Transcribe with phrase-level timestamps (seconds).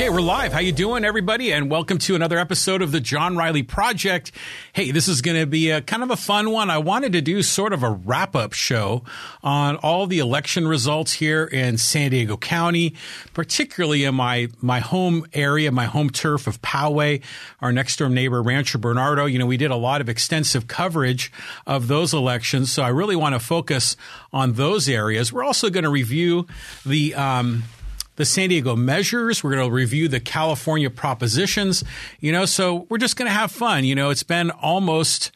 [0.00, 0.54] Okay, we're live.
[0.54, 1.52] How you doing, everybody?
[1.52, 4.32] And welcome to another episode of the John Riley Project.
[4.72, 6.70] Hey, this is going to be a kind of a fun one.
[6.70, 9.04] I wanted to do sort of a wrap up show
[9.42, 12.94] on all the election results here in San Diego County,
[13.34, 17.22] particularly in my my home area, my home turf of Poway,
[17.60, 19.26] our next door neighbor Rancho Bernardo.
[19.26, 21.30] You know, we did a lot of extensive coverage
[21.66, 23.98] of those elections, so I really want to focus
[24.32, 25.30] on those areas.
[25.30, 26.46] We're also going to review
[26.86, 27.64] the um,
[28.16, 29.42] the San Diego measures.
[29.42, 31.84] We're going to review the California propositions,
[32.20, 33.84] you know, so we're just going to have fun.
[33.84, 35.32] You know, it's been almost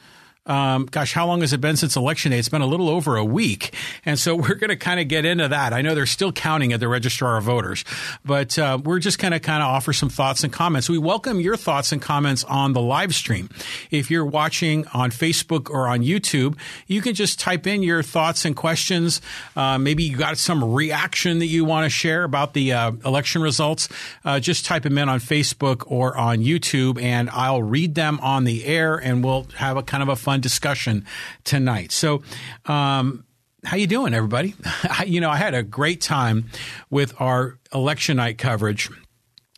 [0.47, 2.39] um, gosh, how long has it been since election day?
[2.39, 3.75] It's been a little over a week.
[4.05, 5.73] And so we're going to kind of get into that.
[5.73, 7.85] I know they're still counting at the registrar of voters,
[8.25, 10.89] but uh, we're just going to kind of offer some thoughts and comments.
[10.89, 13.49] We welcome your thoughts and comments on the live stream.
[13.91, 18.45] If you're watching on Facebook or on YouTube, you can just type in your thoughts
[18.45, 19.23] and questions.
[19.57, 23.41] Uh, maybe you got some reaction that you want to share about the uh, election
[23.41, 23.89] results.
[24.25, 28.45] Uh, just type them in on Facebook or on YouTube, and I'll read them on
[28.45, 31.07] the air, and we'll have a kind of a fun fun discussion
[31.45, 31.93] tonight.
[31.93, 32.23] So,
[32.67, 33.25] um,
[33.63, 34.55] how you doing, everybody?
[35.07, 36.47] you know, I had a great time
[36.91, 38.91] with our election night coverage.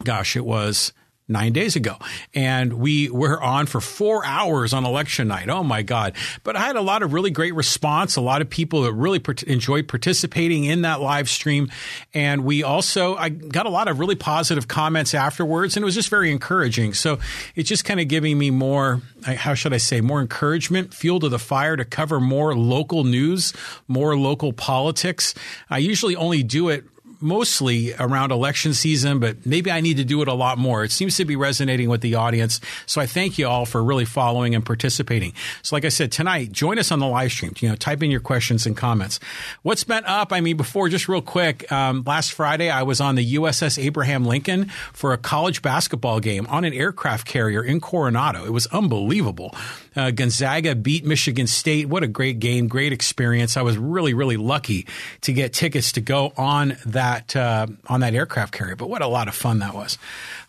[0.04, 0.92] Gosh, it was
[1.28, 1.96] nine days ago.
[2.34, 5.48] And we were on for four hours on election night.
[5.48, 6.14] Oh my God.
[6.44, 9.18] But I had a lot of really great response, a lot of people that really
[9.18, 11.70] part- enjoyed participating in that live stream.
[12.14, 15.94] And we also, I got a lot of really positive comments afterwards and it was
[15.94, 16.94] just very encouraging.
[16.94, 17.18] So
[17.54, 21.28] it's just kind of giving me more, how should I say, more encouragement, fuel to
[21.28, 23.52] the fire to cover more local news,
[23.88, 25.34] more local politics.
[25.68, 26.84] I usually only do it
[27.20, 30.84] mostly around election season, but maybe I need to do it a lot more.
[30.84, 32.60] It seems to be resonating with the audience.
[32.86, 35.32] So I thank you all for really following and participating.
[35.62, 37.54] So like I said, tonight, join us on the live stream.
[37.58, 39.20] You know, type in your questions and comments.
[39.62, 40.32] What's been up?
[40.32, 44.24] I mean, before, just real quick, um, last Friday, I was on the USS Abraham
[44.24, 48.44] Lincoln for a college basketball game on an aircraft carrier in Coronado.
[48.44, 49.54] It was unbelievable.
[49.96, 51.88] Uh, Gonzaga beat Michigan State.
[51.88, 53.56] What a great game, great experience.
[53.56, 54.86] I was really, really lucky
[55.22, 58.76] to get tickets to go on that uh, on that aircraft carrier.
[58.76, 59.98] But what a lot of fun that was.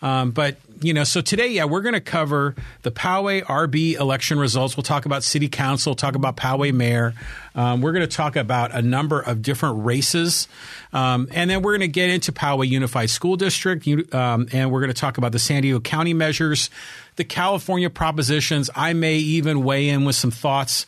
[0.02, 4.38] Um, but you know, so today, yeah, we're going to cover the Poway RB election
[4.38, 4.78] results.
[4.78, 7.14] We'll talk about city council, talk about Poway mayor.
[7.56, 10.48] Um, we're going to talk about a number of different races.
[10.94, 13.88] Um, and then we're going to get into Poway Unified School District.
[14.14, 16.70] Um, and we're going to talk about the San Diego County measures,
[17.16, 18.70] the California propositions.
[18.76, 20.86] I may even weigh in with some thoughts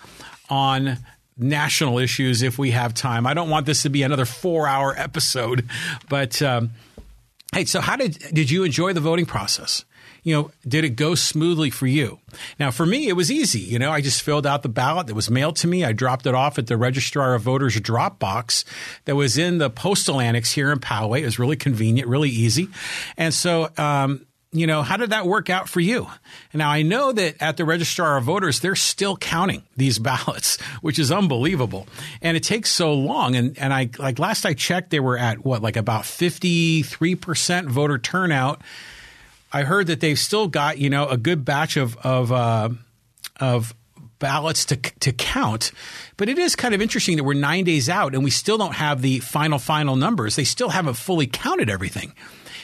[0.50, 1.00] on
[1.36, 3.26] national issues if we have time.
[3.26, 5.68] I don't want this to be another four hour episode,
[6.10, 6.72] but um,
[7.54, 9.84] Hey, so how did did you enjoy the voting process?
[10.22, 12.20] You know, did it go smoothly for you?
[12.60, 13.62] Now, for me, it was easy.
[13.62, 15.84] You know, I just filled out the ballot that was mailed to me.
[15.86, 18.66] I dropped it off at the Registrar of Voters drop box
[19.06, 21.22] that was in the postal annex here in Poway.
[21.22, 22.68] It was really convenient, really easy.
[23.18, 26.08] And so, um, you know, how did that work out for you?
[26.54, 30.98] Now, I know that at the Registrar of Voters, they're still counting these ballots, which
[30.98, 31.88] is unbelievable.
[32.22, 33.36] And it takes so long.
[33.36, 38.00] And, and I, like last I checked, they were at what, like about 53% voter
[38.00, 38.62] turnout.
[39.52, 42.70] I heard that they've still got, you know, a good batch of, of, uh,
[43.40, 43.74] of
[44.18, 45.72] ballots to, to count.
[46.18, 48.76] But it is kind of interesting that we're nine days out and we still don't
[48.76, 50.36] have the final, final numbers.
[50.36, 52.14] They still haven't fully counted everything.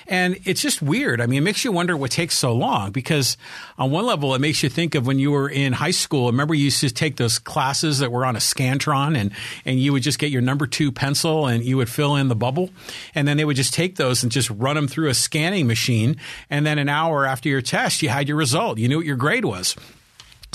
[0.07, 1.19] And it's just weird.
[1.19, 3.37] I mean, it makes you wonder what takes so long because
[3.77, 6.27] on one level, it makes you think of when you were in high school.
[6.27, 9.31] Remember, you used to take those classes that were on a Scantron and,
[9.65, 12.35] and you would just get your number two pencil and you would fill in the
[12.35, 12.69] bubble.
[13.15, 16.17] And then they would just take those and just run them through a scanning machine.
[16.49, 18.77] And then an hour after your test, you had your result.
[18.77, 19.75] You knew what your grade was.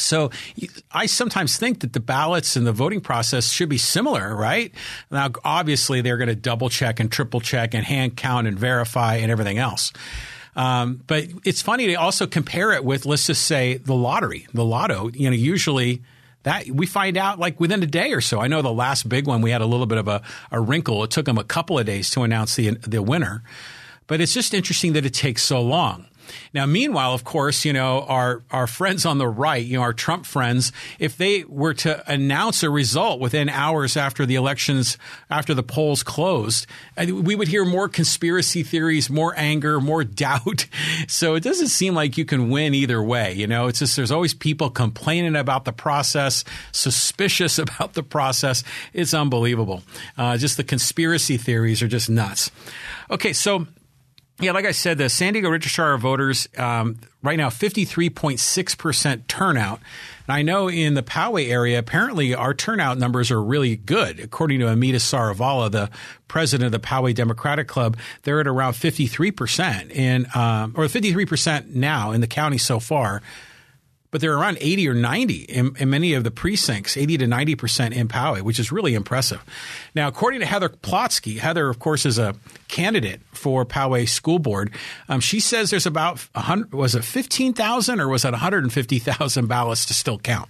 [0.03, 0.31] So
[0.93, 4.73] I sometimes think that the ballots and the voting process should be similar, right?
[5.11, 9.17] Now, obviously, they're going to double check and triple check and hand count and verify
[9.17, 9.93] and everything else.
[10.57, 14.65] Um, but it's funny to also compare it with, let's just say, the lottery, the
[14.65, 15.11] lotto.
[15.13, 16.03] You know, usually
[16.43, 18.41] that we find out like within a day or so.
[18.41, 21.05] I know the last big one we had a little bit of a, a wrinkle.
[21.05, 23.43] It took them a couple of days to announce the the winner,
[24.07, 26.07] but it's just interesting that it takes so long.
[26.53, 29.93] Now, meanwhile, of course, you know, our, our friends on the right, you know, our
[29.93, 34.99] Trump friends, if they were to announce a result within hours after the elections,
[35.31, 36.67] after the polls closed,
[36.99, 40.67] we would hear more conspiracy theories, more anger, more doubt.
[41.09, 43.33] So it doesn't seem like you can win either way.
[43.33, 48.65] You know, it's just there's always people complaining about the process, suspicious about the process.
[48.93, 49.83] It's unbelievable.
[50.17, 52.51] Uh, just the conspiracy theories are just nuts.
[53.11, 53.67] Okay, so
[54.41, 59.81] Yeah, like I said, the San Diego Registrar Voters um, right now 53.6% turnout.
[60.27, 64.19] And I know in the Poway area, apparently our turnout numbers are really good.
[64.19, 65.91] According to Amita Saravala, the
[66.27, 72.13] president of the Poway Democratic Club, they're at around 53% in, um, or 53% now
[72.13, 73.21] in the county so far
[74.11, 77.93] but they're around 80 or 90 in, in, many of the precincts, 80 to 90%
[77.93, 79.45] in Poway, which is really impressive.
[79.95, 82.35] Now, according to Heather Plotsky, Heather, of course, is a
[82.69, 84.73] candidate for Poway School Board.
[85.09, 89.95] Um, she says there's about 100, was it 15,000 or was it 150,000 ballots to
[89.95, 90.49] still count?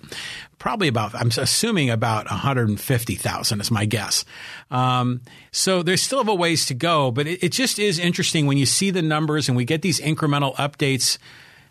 [0.59, 4.25] Probably about, I'm assuming about 150,000 is my guess.
[4.71, 5.23] Um,
[5.53, 8.67] so there's still a ways to go, but it, it just is interesting when you
[8.67, 11.19] see the numbers and we get these incremental updates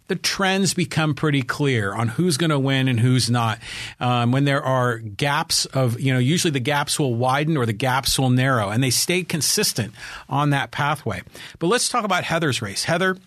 [0.09, 3.59] the trends become pretty clear on who's going to win and who's not.
[4.00, 7.73] Um, when there are gaps of, you know, usually the gaps will widen or the
[7.73, 9.94] gaps will narrow, and they stay consistent
[10.27, 11.21] on that pathway.
[11.59, 12.83] But let's talk about Heather's race.
[12.83, 13.17] Heather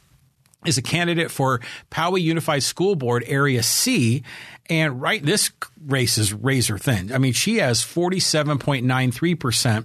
[0.67, 4.23] is a candidate for Poway Unified School Board Area C.
[4.69, 5.51] And right, this
[5.87, 7.13] race is razor thin.
[7.13, 9.85] I mean, she has 47.93%.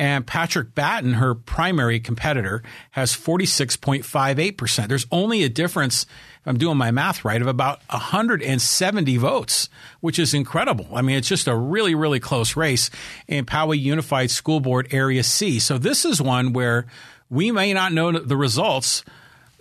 [0.00, 2.62] And Patrick Batten, her primary competitor,
[2.92, 4.88] has 46.58%.
[4.88, 9.68] There's only a difference, if I'm doing my math right, of about 170 votes,
[10.00, 10.88] which is incredible.
[10.94, 12.88] I mean, it's just a really, really close race
[13.28, 15.58] in Poway Unified School Board Area C.
[15.58, 16.86] So this is one where
[17.28, 19.04] we may not know the results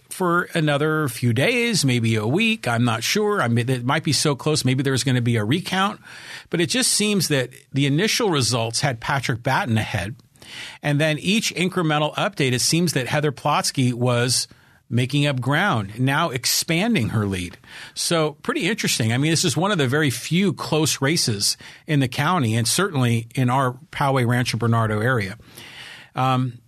[0.09, 2.65] for another few days, maybe a week.
[2.65, 3.41] I'm not sure.
[3.41, 4.63] I mean, it might be so close.
[4.63, 5.99] Maybe there's going to be a recount,
[6.49, 10.15] but it just seems that the initial results had Patrick Batten ahead.
[10.81, 14.47] And then each incremental update, it seems that Heather Plotsky was
[14.89, 17.57] making up ground, now expanding her lead.
[17.93, 19.13] So pretty interesting.
[19.13, 22.67] I mean, this is one of the very few close races in the county and
[22.67, 25.37] certainly in our Poway Rancho Bernardo area.
[26.15, 26.59] Um,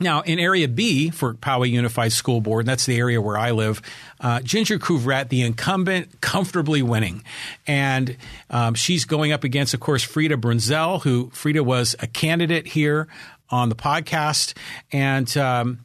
[0.00, 3.82] now, in Area B for Poway Unified School Board, that's the area where I live,
[4.20, 7.24] uh, Ginger Couvrette, the incumbent, comfortably winning.
[7.66, 8.16] And
[8.48, 13.08] um, she's going up against, of course, Frida Brunzel, who Frida was a candidate here
[13.50, 14.56] on the podcast.
[14.92, 15.80] And, um,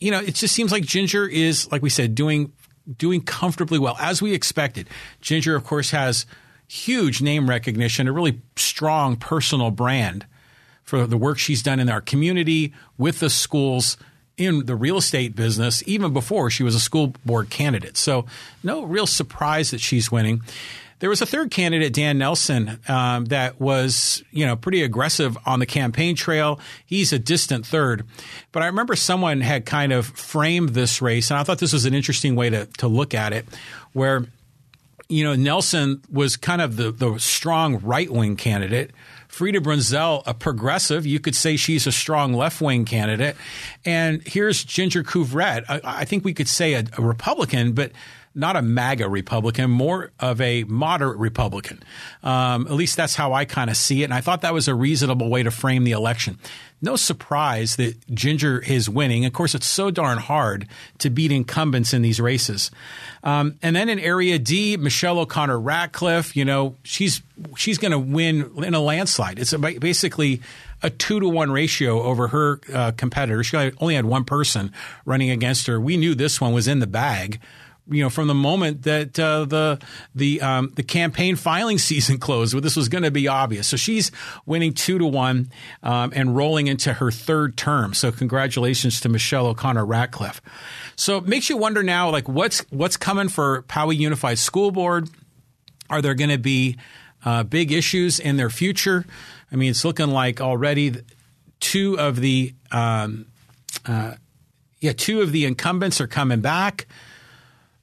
[0.00, 2.52] you know, it just seems like Ginger is, like we said, doing
[2.98, 4.88] doing comfortably well, as we expected.
[5.20, 6.24] Ginger, of course, has
[6.68, 10.24] huge name recognition, a really strong personal brand
[10.86, 13.98] for the work she's done in our community with the schools
[14.36, 17.96] in the real estate business even before she was a school board candidate.
[17.96, 18.26] So
[18.62, 20.42] no real surprise that she's winning.
[20.98, 25.58] There was a third candidate, Dan Nelson, um, that was you know pretty aggressive on
[25.58, 26.58] the campaign trail.
[26.86, 28.06] He's a distant third,
[28.50, 31.84] but I remember someone had kind of framed this race, and I thought this was
[31.84, 33.44] an interesting way to to look at it,
[33.92, 34.24] where
[35.10, 38.90] you know Nelson was kind of the the strong right wing candidate
[39.36, 41.04] Frida Brunzel, a progressive.
[41.04, 43.36] You could say she's a strong left wing candidate.
[43.84, 45.66] And here's Ginger Couvrette.
[45.68, 47.92] I, I think we could say a, a Republican, but
[48.36, 51.82] not a MAGA Republican, more of a moderate Republican.
[52.22, 54.04] Um, at least that's how I kind of see it.
[54.04, 56.38] And I thought that was a reasonable way to frame the election
[56.82, 59.24] no surprise that Ginger is winning.
[59.24, 60.68] Of course, it's so darn hard
[60.98, 62.70] to beat incumbents in these races.
[63.24, 67.22] Um, and then in Area D, Michelle O'Connor Ratcliff, you know, she's
[67.56, 69.38] she's going to win in a landslide.
[69.38, 70.42] It's basically
[70.82, 73.42] a two to one ratio over her uh, competitor.
[73.42, 74.72] She only had one person
[75.06, 75.80] running against her.
[75.80, 77.40] We knew this one was in the bag
[77.88, 79.80] you know, from the moment that uh, the
[80.14, 83.68] the um, the campaign filing season closed, well, this was going to be obvious.
[83.68, 84.10] So she's
[84.44, 85.50] winning two to one
[85.82, 87.94] um, and rolling into her third term.
[87.94, 90.40] So congratulations to Michelle O'Connor Ratcliff.
[90.96, 95.08] So it makes you wonder now, like what's what's coming for Poway Unified School Board?
[95.88, 96.76] Are there going to be
[97.24, 99.04] uh, big issues in their future?
[99.52, 100.94] I mean, it's looking like already
[101.60, 103.26] two of the um,
[103.86, 104.14] uh,
[104.80, 106.88] yeah two of the incumbents are coming back.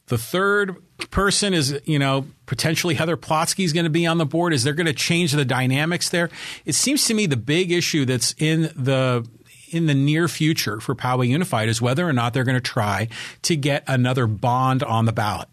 [0.08, 0.76] The third
[1.12, 4.54] person is, you know, potentially Heather Plotsky is going to be on the board.
[4.54, 6.30] Is they're going to change the dynamics there?
[6.66, 9.28] It seems to me the big issue that's in the
[9.70, 13.08] in the near future for Poway Unified is whether or not they're going to try
[13.42, 15.50] to get another bond on the ballot.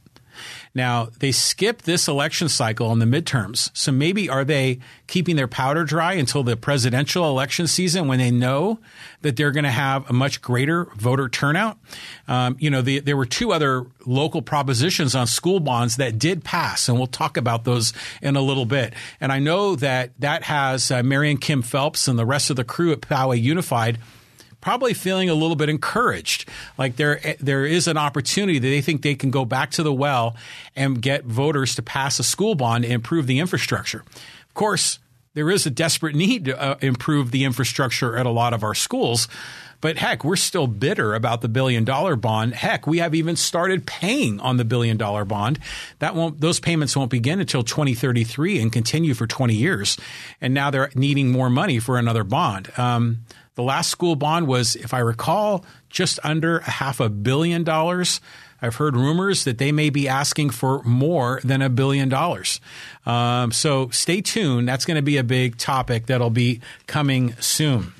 [0.74, 3.70] Now, they skipped this election cycle on the midterms.
[3.74, 8.30] So maybe are they keeping their powder dry until the presidential election season when they
[8.30, 8.78] know
[9.22, 11.78] that they're going to have a much greater voter turnout?
[12.28, 16.44] Um, you know, the, there were two other local propositions on school bonds that did
[16.44, 18.94] pass, and we'll talk about those in a little bit.
[19.20, 22.64] And I know that that has uh, Marian Kim Phelps and the rest of the
[22.64, 23.98] crew at Poway Unified–
[24.60, 26.48] probably feeling a little bit encouraged.
[26.78, 29.92] Like there, there is an opportunity that they think they can go back to the
[29.92, 30.36] well
[30.76, 34.00] and get voters to pass a school bond and improve the infrastructure.
[34.00, 34.98] Of course,
[35.34, 38.74] there is a desperate need to uh, improve the infrastructure at a lot of our
[38.74, 39.28] schools.
[39.80, 42.54] But heck, we're still bitter about the billion dollar bond.
[42.54, 45.58] Heck, we have even started paying on the billion dollar bond.
[46.00, 49.96] That won't, those payments won't begin until 2033 and continue for 20 years.
[50.40, 52.70] And now they're needing more money for another bond.
[52.78, 53.24] Um,
[53.60, 58.22] the last school bond was, if I recall, just under a half a billion dollars.
[58.62, 62.58] I've heard rumors that they may be asking for more than a billion dollars.
[63.04, 64.66] Um, so stay tuned.
[64.66, 67.92] That's going to be a big topic that'll be coming soon.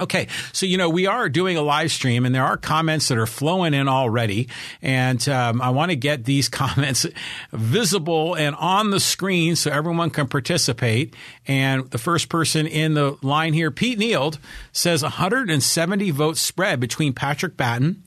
[0.00, 3.18] Okay, so you know we are doing a live stream, and there are comments that
[3.18, 4.48] are flowing in already,
[4.80, 7.04] and um, I want to get these comments
[7.52, 11.14] visible and on the screen so everyone can participate.
[11.46, 14.38] And the first person in the line here, Pete Neild,
[14.72, 18.02] says 170 votes spread between Patrick Batten.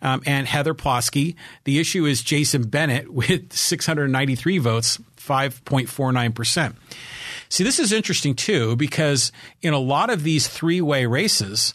[0.00, 1.34] Um, and Heather Plotsky.
[1.64, 6.76] The issue is Jason Bennett with 693 votes, 5.49 percent.
[7.48, 9.32] See, this is interesting too, because
[9.62, 11.74] in a lot of these three way races,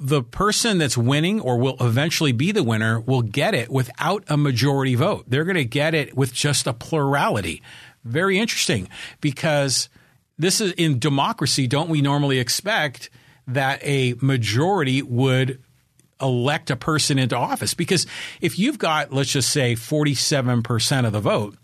[0.00, 4.36] the person that's winning or will eventually be the winner will get it without a
[4.36, 5.24] majority vote.
[5.28, 7.62] They're going to get it with just a plurality.
[8.04, 8.88] Very interesting
[9.20, 9.88] because
[10.38, 13.10] this is in democracy, don't we normally expect
[13.46, 15.62] that a majority would
[16.20, 17.74] elect a person into office?
[17.74, 18.06] Because
[18.40, 21.56] if you've got, let's just say, 47% of the vote,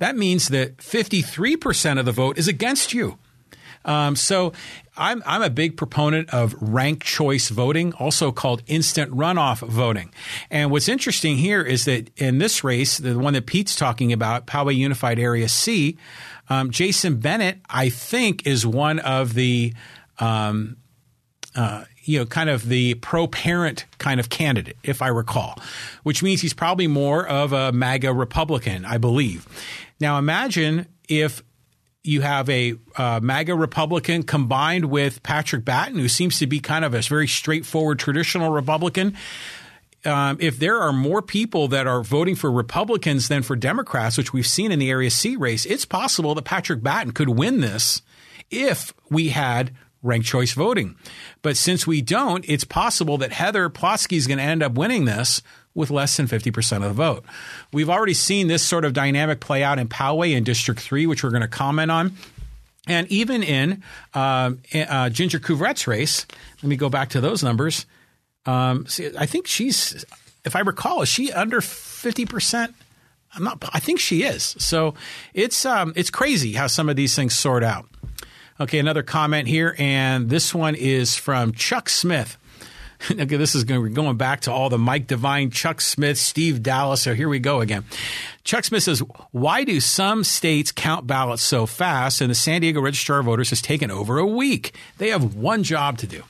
[0.00, 3.18] that means that 53% of the vote is against you.
[3.84, 4.52] Um, so
[4.96, 10.12] I'm, I'm a big proponent of rank choice voting, also called instant runoff voting.
[10.50, 14.46] And what's interesting here is that in this race, the one that Pete's talking about,
[14.46, 15.96] Poway Unified Area C,
[16.48, 19.72] um, Jason Bennett, I think, is one of the
[20.18, 20.76] um,
[21.54, 25.60] uh, you know, kind of the pro parent kind of candidate, if I recall,
[26.02, 29.46] which means he's probably more of a MAGA Republican, I believe.
[30.00, 31.42] Now imagine if
[32.02, 36.84] you have a uh, MAGA Republican combined with Patrick Batten, who seems to be kind
[36.84, 39.16] of a very straightforward traditional Republican.
[40.06, 44.32] Um, if there are more people that are voting for Republicans than for Democrats, which
[44.32, 48.00] we've seen in the Area C race, it's possible that Patrick Batten could win this
[48.50, 50.96] if we had ranked choice voting.
[51.42, 55.04] But since we don't, it's possible that Heather Plotsky is going to end up winning
[55.04, 55.42] this
[55.74, 57.24] with less than 50% of the vote.
[57.72, 61.22] We've already seen this sort of dynamic play out in Poway in District 3, which
[61.22, 62.12] we're going to comment on.
[62.86, 63.82] And even in
[64.14, 66.26] uh, uh, Ginger Couvrette's race,
[66.62, 67.86] let me go back to those numbers.
[68.46, 70.04] Um, see, I think she's,
[70.44, 72.74] if I recall, is she under 50%?
[73.32, 74.56] I'm not, I think she is.
[74.58, 74.94] So
[75.34, 77.86] it's, um, it's crazy how some of these things sort out.
[78.58, 82.36] Okay, another comment here, and this one is from Chuck Smith.
[83.10, 87.02] okay, this is going, going back to all the Mike Devine, Chuck Smith, Steve Dallas.
[87.02, 87.84] So here we go again.
[88.44, 92.80] Chuck Smith says, Why do some states count ballots so fast and the San Diego
[92.80, 94.74] Registrar of Voters has taken over a week?
[94.98, 96.22] They have one job to do.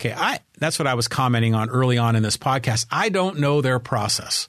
[0.00, 2.86] Okay, I that's what I was commenting on early on in this podcast.
[2.90, 4.48] I don't know their process.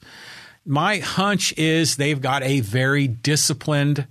[0.66, 4.08] My hunch is they've got a very disciplined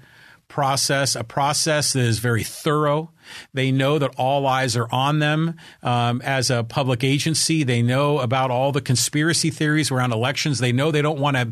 [0.55, 3.11] process, a process that is very thorough.
[3.55, 7.65] They know that all eyes are on them um, as a public agency.
[7.65, 10.61] They know about all the conspiracy theories around elections.
[10.61, 11.51] They know they don't want to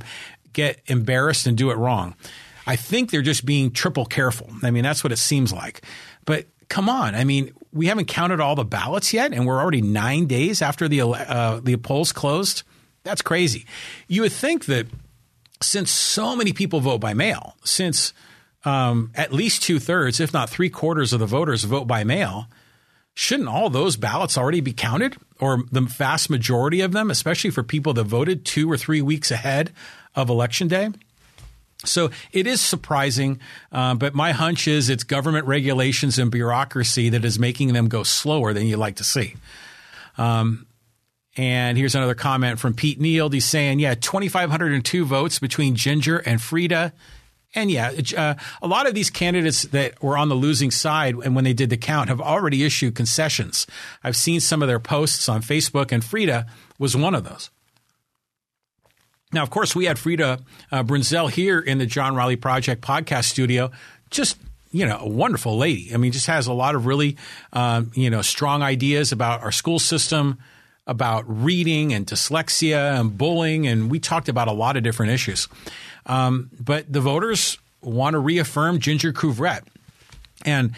[0.52, 2.14] get embarrassed and do it wrong.
[2.64, 4.48] I think they're just being triple careful.
[4.62, 5.82] I mean, that's what it seems like.
[6.24, 9.82] But come on, I mean, we haven't counted all the ballots yet, and we're already
[9.82, 12.62] nine days after the uh, the polls closed.
[13.02, 13.66] That's crazy.
[14.06, 14.86] You would think that
[15.60, 18.12] since so many people vote by mail, since
[18.64, 22.46] um, at least two thirds, if not three quarters of the voters vote by mail,
[23.14, 27.62] shouldn't all those ballots already be counted or the vast majority of them, especially for
[27.62, 29.72] people that voted two or three weeks ahead
[30.14, 30.90] of election day?
[31.84, 33.40] So it is surprising,
[33.72, 38.04] uh, but my hunch is it's government regulations and bureaucracy that is making them go
[38.04, 39.34] slower than you'd like to see.
[40.16, 40.66] Um,
[41.36, 43.32] and here's another comment from Pete Neild.
[43.32, 46.92] He's saying, yeah, 2,502 votes between Ginger and Frida
[47.54, 51.34] and yeah, uh, a lot of these candidates that were on the losing side and
[51.34, 53.66] when they did the count have already issued concessions.
[54.02, 56.46] I've seen some of their posts on Facebook, and Frida
[56.78, 57.50] was one of those.
[59.32, 60.40] Now, of course, we had Frida
[60.70, 63.70] uh, Brunzel here in the John Riley Project podcast studio.
[64.10, 64.36] Just
[64.72, 65.90] you know, a wonderful lady.
[65.92, 67.16] I mean, just has a lot of really,
[67.52, 70.38] um, you know, strong ideas about our school system,
[70.86, 75.46] about reading and dyslexia and bullying, and we talked about a lot of different issues.
[76.06, 79.64] Um, but the voters want to reaffirm Ginger Couvrette.
[80.44, 80.72] And,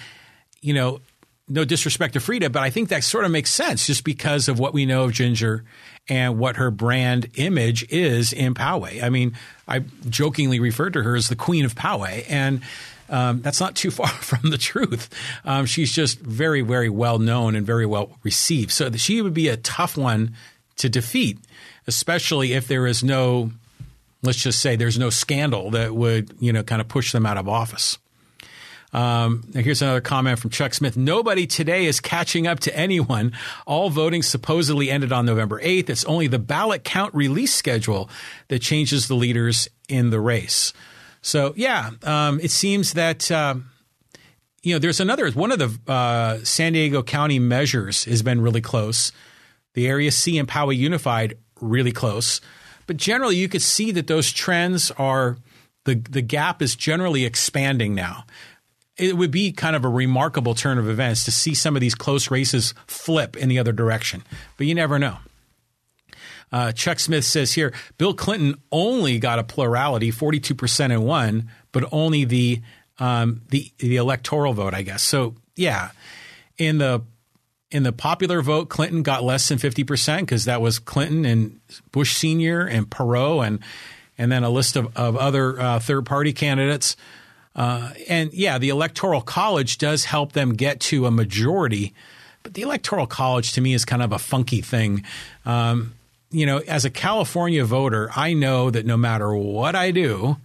[0.61, 1.01] you know,
[1.49, 4.59] no disrespect to Frida, but I think that sort of makes sense just because of
[4.59, 5.65] what we know of Ginger
[6.09, 9.03] and what her brand image is in Poway.
[9.03, 9.37] I mean,
[9.69, 12.25] I jokingly referred to her as the queen of Poway.
[12.29, 12.63] And
[13.11, 15.11] Um, that's not too far from the truth.
[15.45, 18.71] Um, she's just very, very well known and very well received.
[18.71, 20.35] So she would be a tough one
[20.77, 21.39] to defeat,
[21.87, 23.51] especially if there is no,
[24.25, 27.37] let's just say, there's no scandal that would you know kind of push them out
[27.37, 27.99] of office.
[28.93, 30.97] Um, here's another comment from Chuck Smith.
[30.97, 33.33] Nobody today is catching up to anyone.
[33.67, 35.91] All voting supposedly ended on November 8th.
[35.91, 38.09] It's only the ballot count release schedule
[38.49, 40.73] that changes the leaders in the race.
[41.23, 43.31] So, yeah, um, it seems that.
[43.31, 43.57] Uh,
[44.63, 48.63] you know, there's another one of the uh, San Diego County measures has been really
[48.63, 49.13] close.
[49.75, 52.41] The area C and Poway Unified really close,
[52.87, 55.37] but generally you could see that those trends are
[55.85, 58.25] the the gap is generally expanding now
[58.97, 61.95] it would be kind of a remarkable turn of events to see some of these
[61.95, 64.23] close races flip in the other direction.
[64.57, 65.19] But you never know.
[66.53, 71.85] Uh, Chuck Smith says here Bill Clinton only got a plurality, 42% and won, but
[71.91, 72.63] only the,
[72.99, 75.03] um, the, the electoral vote, I guess.
[75.03, 75.91] So, yeah,
[76.57, 77.03] in the
[77.75, 81.59] in the popular vote, Clinton got less than 50% because that was Clinton and
[81.91, 82.61] Bush Sr.
[82.61, 83.59] and Perot and,
[84.17, 86.97] and then a list of, of other uh, third party candidates.
[87.57, 91.93] Uh, and yeah, the Electoral College does help them get to a majority,
[92.45, 95.05] but the Electoral College to me is kind of a funky thing.
[95.45, 95.95] Um,
[96.31, 100.37] you know, as a California voter, I know that no matter what I do,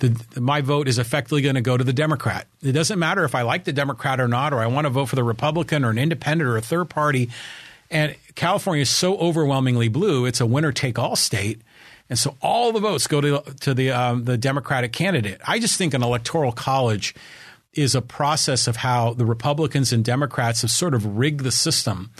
[0.00, 2.46] the, my vote is effectively going to go to the Democrat.
[2.62, 5.06] It doesn't matter if I like the Democrat or not, or I want to vote
[5.06, 7.30] for the Republican or an independent or a third party.
[7.90, 11.62] And California is so overwhelmingly blue; it's a winner take all state.
[12.10, 15.40] And so all the votes go to to the um, the Democratic candidate.
[15.46, 17.14] I just think an electoral college
[17.72, 22.10] is a process of how the Republicans and Democrats have sort of rigged the system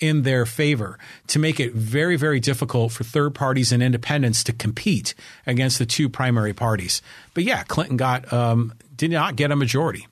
[0.00, 4.52] in their favor to make it very, very difficult for third parties and independents to
[4.52, 5.14] compete
[5.46, 7.02] against the two primary parties.
[7.34, 10.06] But yeah, Clinton got um, did not get a majority.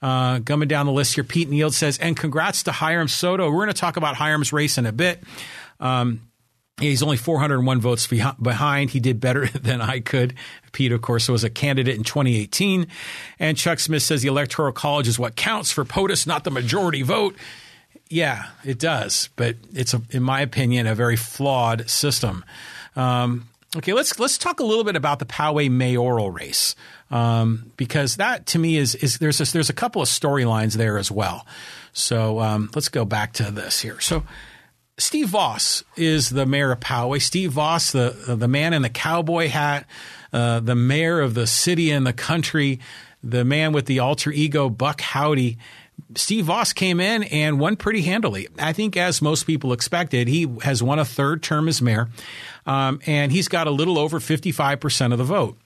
[0.00, 3.50] Uh, coming down the list here, Pete Neild says, and congrats to Hiram Soto.
[3.50, 5.22] We're going to talk about Hiram's race in a bit.
[5.80, 6.28] Um,
[6.80, 8.90] He's only 401 votes behind.
[8.90, 10.34] He did better than I could.
[10.72, 12.86] Pete, of course, was a candidate in 2018.
[13.38, 17.02] And Chuck Smith says the Electoral College is what counts for POTUS, not the majority
[17.02, 17.36] vote.
[18.08, 22.44] Yeah, it does, but it's, a, in my opinion, a very flawed system.
[22.96, 26.74] Um, okay, let's let's talk a little bit about the Poway mayoral race
[27.10, 30.98] um, because that to me is is there's a, there's a couple of storylines there
[30.98, 31.46] as well.
[31.92, 34.00] So um, let's go back to this here.
[34.00, 34.24] So
[34.98, 37.20] Steve Vaus is the mayor of Poway.
[37.20, 39.86] Steve Vaus, the the man in the cowboy hat,
[40.32, 42.80] uh, the mayor of the city and the country,
[43.22, 45.58] the man with the alter ego Buck Howdy.
[46.18, 48.48] Steve Vaus came in and won pretty handily.
[48.58, 52.08] I think, as most people expected, he has won a third term as mayor,
[52.66, 55.58] um, and he's got a little over fifty five percent of the vote.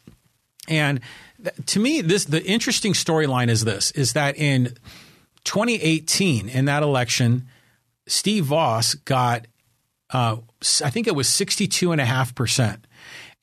[0.69, 1.01] And
[1.43, 4.77] th- to me, this the interesting storyline is this: is that in
[5.45, 7.49] 2018, in that election,
[8.07, 9.47] Steve Vaus got,
[10.11, 10.37] uh,
[10.85, 12.79] I think it was 62.5%.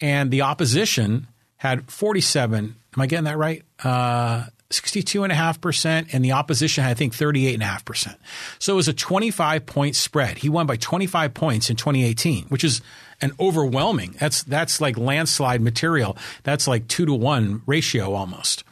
[0.01, 2.75] And the opposition had 47.
[2.95, 3.63] Am I getting that right?
[3.83, 8.15] Uh, 62.5%, and the opposition had, I think, 38.5%.
[8.60, 10.38] So it was a 25 point spread.
[10.39, 12.82] He won by 25 points in 2018, which is
[13.21, 14.15] an overwhelming.
[14.19, 16.17] That's, that's like landslide material.
[16.43, 18.63] That's like two to one ratio almost.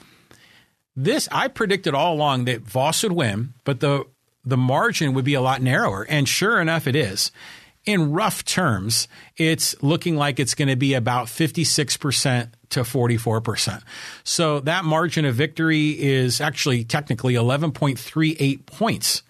[0.96, 4.06] This, I predicted all along that Vaus would win, but the
[4.48, 6.06] the margin would be a lot narrower.
[6.10, 7.32] And sure enough, it is.
[7.86, 13.82] In rough terms, it's looking like it's going to be about 56% to 44%.
[14.24, 19.24] So that margin of victory is actually technically 11.38 points.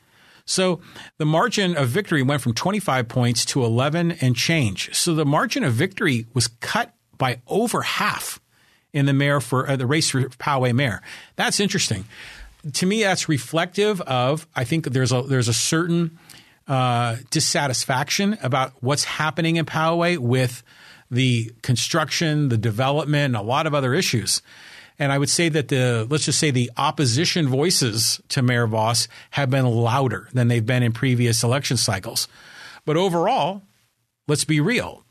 [0.45, 0.79] So
[1.17, 4.95] the margin of victory went from 25 points to 11 and change.
[4.95, 8.39] So the margin of victory was cut by over half
[8.93, 11.01] in the mayor for uh, the race for Poway mayor.
[11.35, 12.05] That's interesting
[12.73, 14.47] to me, that's reflective of.
[14.55, 16.17] I think there's a there's a certain
[16.67, 20.63] uh, dissatisfaction about what's happening in Poway with
[21.09, 24.41] the construction, the development, a lot of other issues.
[24.99, 29.07] And I would say that the let's just say the opposition voices to Mayor Vaus
[29.31, 32.27] have been louder than they've been in previous election cycles.
[32.85, 33.61] But overall,
[34.27, 35.03] let's be real.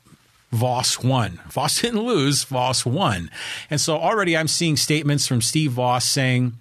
[0.52, 1.40] Vaus won.
[1.48, 2.44] Vaus didn't lose.
[2.44, 3.30] Vaus won.
[3.70, 6.54] And so already I'm seeing statements from Steve Vaus saying,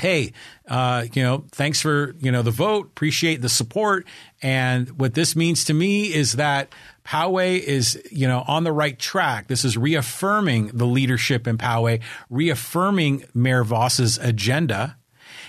[0.00, 0.32] hey,
[0.68, 4.06] uh, you know, thanks for, you know, the vote, appreciate the support.
[4.44, 6.68] And what this means to me is that
[7.02, 9.46] Poway is, you know, on the right track.
[9.46, 14.98] This is reaffirming the leadership in Poway, reaffirming Mayor Vaus's agenda,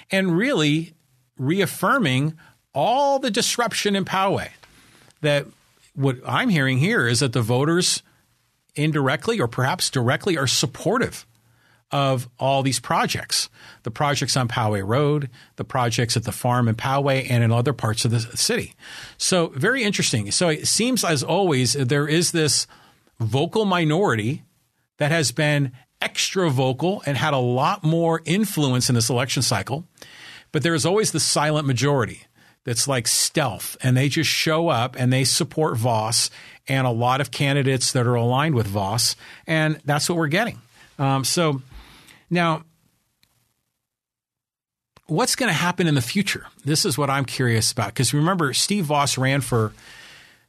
[0.10, 0.94] and really
[1.38, 2.38] reaffirming
[2.74, 4.52] all the disruption in Poway.
[5.20, 5.46] That
[5.94, 8.02] what I'm hearing here is that the voters
[8.76, 11.26] indirectly or perhaps directly are supportive
[11.92, 13.50] of all these projects
[13.84, 17.72] the projects on Poway Road, the projects at the farm in Poway, and in other
[17.72, 18.74] parts of the city.
[19.18, 20.32] So, very interesting.
[20.32, 22.66] So, it seems, as always, there is this
[23.20, 24.42] vocal minority
[24.98, 25.72] that has been
[26.02, 29.86] extra vocal and had a lot more influence in this election cycle.
[30.52, 32.24] But there is always the silent majority
[32.64, 36.32] that's like stealth, and they just show up and they support Vaus
[36.68, 40.60] and a lot of candidates that are aligned with Vaus, and that's what we're getting.
[40.98, 41.62] Um, so
[42.30, 42.64] now,
[45.08, 46.48] what's going to happen in the future?
[46.64, 49.74] This is what I'm curious about because remember, Steve Vaus ran for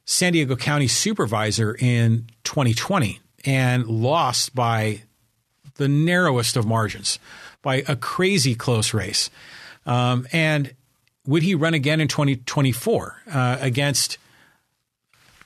[0.05, 5.03] San Diego County Supervisor in 2020 and lost by
[5.75, 7.19] the narrowest of margins,
[7.61, 9.29] by a crazy close race.
[9.85, 10.73] Um, and
[11.25, 14.17] would he run again in 2024 uh, against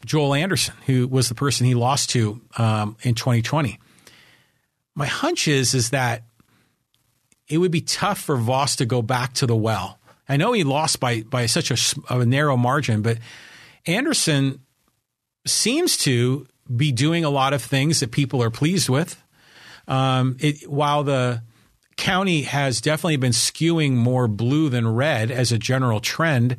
[0.05, 3.79] Joel Anderson, who was the person he lost to um, in 2020?
[4.95, 6.23] My hunch is is that
[7.47, 9.99] it would be tough for Vaus to go back to the well.
[10.27, 13.17] I know he lost by by such a, a narrow margin, but
[13.85, 14.61] Anderson
[15.45, 19.21] seems to be doing a lot of things that people are pleased with.
[19.87, 21.41] Um, it, while the
[21.97, 26.55] county has definitely been skewing more blue than red as a general trend,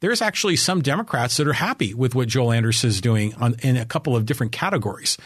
[0.00, 3.76] there's actually some Democrats that are happy with what Joel Anderson is doing on, in
[3.76, 5.18] a couple of different categories.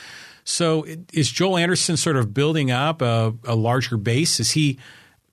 [0.45, 4.39] So is Joel Anderson sort of building up a, a larger base?
[4.39, 4.79] Is he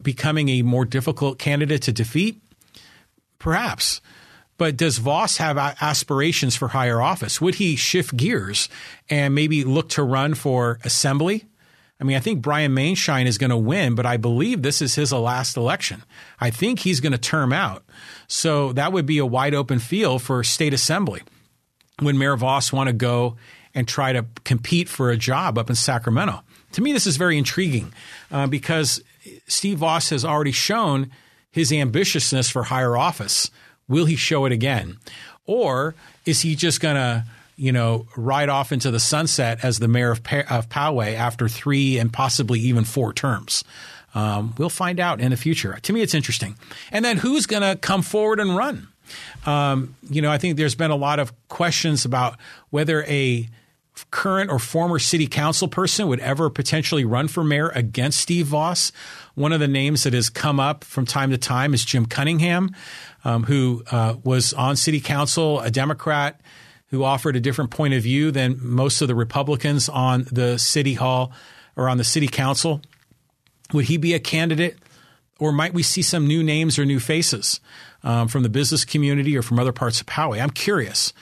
[0.02, 2.42] becoming a more difficult candidate to defeat?
[3.38, 4.02] Perhaps.
[4.58, 7.42] But does Vaus have aspirations for higher office?
[7.42, 8.70] Would he shift gears
[9.10, 11.46] and maybe look to run for assembly?
[12.00, 14.96] I mean, I think Brian Maienschein is going to win, but I believe this is
[14.96, 16.04] his last election.
[16.40, 17.84] I think he's going to term out.
[18.28, 21.22] So that would be a wide open field for state assembly.
[22.02, 23.38] Would Mayor Vaus want to go
[23.74, 26.42] and try to compete for a job up in Sacramento.
[26.74, 27.94] To me, this is very intriguing
[28.32, 29.02] uh, because
[29.48, 31.12] Steve Vaus has already shown
[31.52, 33.52] his ambitiousness for higher office.
[33.88, 34.98] Will he show it again?
[35.46, 37.26] Or is he just going to,
[37.58, 41.50] you know, ride off into the sunset as the mayor of, pa- of Poway after
[41.50, 43.64] three and possibly even four terms?
[44.14, 45.78] Um, we'll find out in the future.
[45.82, 46.56] To me, it's interesting.
[46.92, 48.88] And then who's going to come forward and run?
[49.46, 52.38] Um, you know, I think there's been a lot of questions about
[52.70, 53.50] whether a
[54.10, 58.92] current or former city council person would ever potentially run for mayor against Steve Vaus.
[59.36, 62.76] One of the names that has come up from time to time is Jim Cunningham,
[63.24, 66.42] um, who uh, was on city council, a Democrat
[66.88, 70.94] who offered a different point of view than most of the Republicans on the city
[70.94, 71.32] hall
[71.76, 72.82] or on the city council.
[73.74, 74.78] Would he be a candidate?
[75.40, 77.62] Or might we see some new names or new faces
[78.04, 80.42] um, from the business community or from other parts of Poway?
[80.42, 81.14] I'm curious.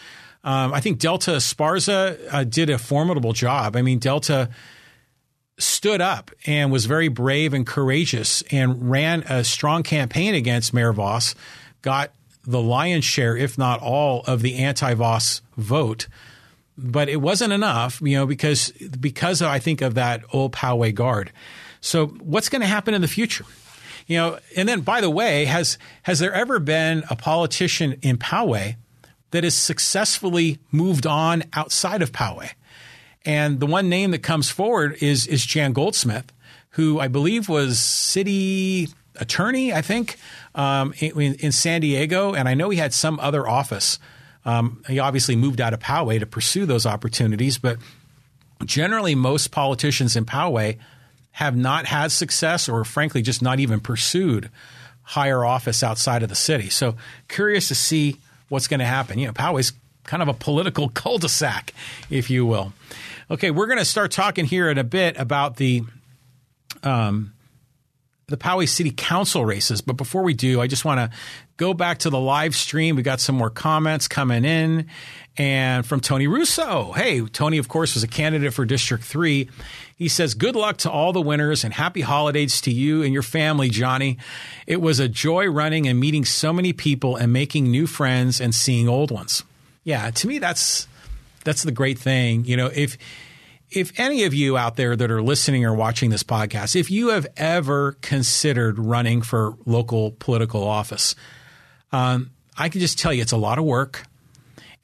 [0.49, 3.75] Um, I think Delta Esparza uh, did a formidable job.
[3.75, 4.49] I mean, Delta
[5.59, 10.91] stood up and was very brave and courageous and ran a strong campaign against Mayor
[10.91, 11.35] Vaus,
[11.83, 12.13] got
[12.47, 16.07] the lion's share, if not all, of the anti Vaus vote.
[16.75, 21.31] But it wasn't enough, you know, because because I think of that old Poway guard.
[21.79, 23.45] So what's going to happen in the future?
[24.07, 28.17] You know, and then by the way, has has there ever been a politician in
[28.17, 28.77] Poway
[29.31, 32.51] that has successfully moved on outside of Poway.
[33.25, 36.31] And the one name that comes forward is is Jan Goldsmith,
[36.71, 40.17] who I believe was city attorney, I think,
[40.55, 43.99] um, in, in, San Diego, and I know he had some other office.
[44.45, 47.77] Um, he obviously moved out of Poway to pursue those opportunities, but
[48.65, 50.77] generally, most politicians in Poway
[51.31, 54.49] have not had success, or frankly, just not even pursued
[55.03, 56.69] higher office outside of the city.
[56.69, 56.95] So,
[57.27, 58.17] curious to see
[58.49, 59.19] what's going to happen.
[59.19, 61.73] You know, Poway's kind of a political cul-de-sac,
[62.09, 62.73] if you will.
[63.31, 65.83] Okay, we're going to start talking here in a bit about the
[66.83, 67.33] um,
[68.27, 69.81] the Poway City Council races.
[69.81, 71.17] But before we do, I just want to
[71.57, 72.95] go back to the live stream.
[72.95, 74.87] We got some more comments coming in.
[75.39, 76.91] And from Tony Russo.
[76.91, 79.49] Hey, Tony, of course, was a candidate for District 3.
[79.95, 83.23] He says, Good luck to all the winners and happy holidays to you and your
[83.23, 84.17] family, Johnny.
[84.67, 88.53] It was a joy running and meeting so many people and making new friends and
[88.53, 89.45] seeing old ones.
[89.85, 90.89] Yeah, to me, that's
[91.45, 92.43] that's the great thing.
[92.43, 92.97] You know, if
[93.71, 97.11] if any of you out there that are listening or watching this podcast, if you
[97.11, 101.15] have ever considered running for local political office,
[101.93, 104.03] um, I can just tell you it's a lot of work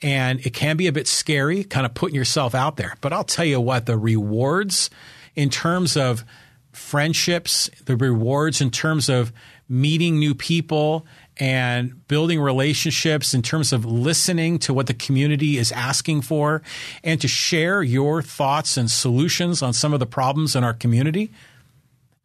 [0.01, 2.95] and it can be a bit scary, kind of putting yourself out there.
[3.01, 4.89] But I'll tell you what, the rewards
[5.36, 6.25] in terms of
[6.71, 9.31] friendships, the rewards in terms of
[9.67, 11.05] meeting new people
[11.38, 16.62] and building relationships in terms of listening to what the community is asking for
[17.03, 21.31] and to share your thoughts and solutions on some of the problems in our community.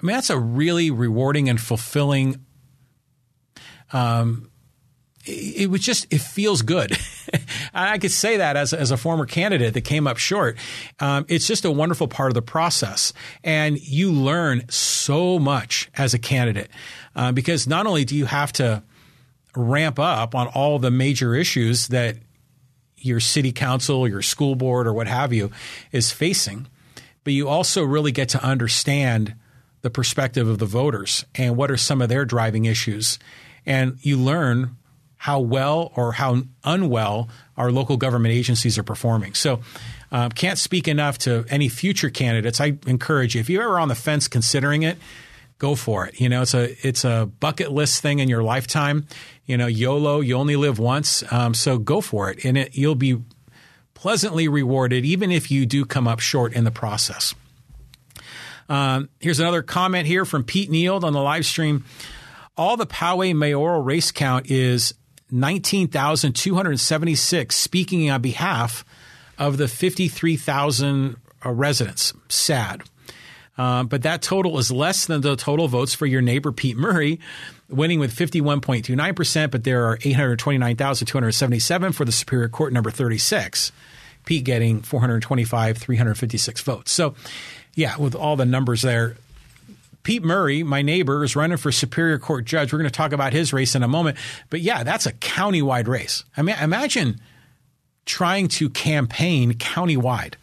[0.01, 2.45] I mean, that's a really rewarding and fulfilling.
[3.93, 4.50] Um,
[5.31, 6.97] it, was just it feels good.
[7.75, 10.57] I could say that as as a former candidate that came up short.
[10.99, 13.13] Um, it's just a wonderful part of the process,
[13.45, 16.71] and you learn so much as a candidate
[17.15, 18.83] uh, because not only do you have to
[19.57, 22.17] ramp up on all the major issues that
[22.97, 25.51] your city council, your school board, or what have you
[25.91, 26.67] is facing,
[27.25, 29.35] but you also really get to understand
[29.83, 33.19] the perspective of the voters and what are some of their driving issues.
[33.65, 34.77] And you learn
[35.21, 37.29] how well or how unwell
[37.59, 39.35] our local government agencies are performing.
[39.35, 39.61] So,
[40.11, 42.59] uh, can't speak enough to any future candidates.
[42.59, 44.97] I encourage you, if you're ever on the fence considering it,
[45.59, 46.19] go for it.
[46.19, 49.07] You know, it's a it's a bucket list thing in your lifetime.
[49.45, 52.95] You know, YOLO, you only live once, um, so go for it, and it, you'll
[52.95, 53.19] be
[53.93, 57.35] pleasantly rewarded, even if you do come up short in the process.
[58.71, 61.85] Um, here's another comment here from Pete Neild on the live stream.
[62.57, 64.95] All the Poway mayoral race count is
[65.33, 68.85] 19,276, speaking on behalf
[69.39, 72.13] of the 53,000 uh, residents.
[72.29, 72.83] Sad.
[73.59, 77.21] Uh, but that total is less than the total votes for your neighbor Pete Murray,
[77.69, 83.73] winning with 51.29%, but there are 829,277 for the Superior Court number 36.
[84.25, 86.93] Pete getting 425, 356 votes.
[86.93, 87.15] So
[87.75, 89.17] yeah, with all the numbers there.
[90.03, 92.73] Pete Murray, my neighbor, is running for Superior Court judge.
[92.73, 94.17] We're going to talk about his race in a moment.
[94.49, 96.25] But yeah, that's a county-wide race.
[96.37, 97.21] I mean, imagine
[98.07, 100.37] trying to campaign county-wide.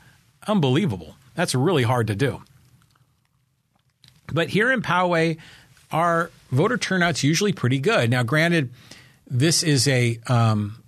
[0.47, 1.15] Unbelievable.
[1.35, 2.43] That's really hard to do.
[4.31, 5.37] But here in Poway,
[5.91, 8.09] our voter turnout's usually pretty good.
[8.09, 8.69] Now, granted,
[9.25, 10.83] this is a um,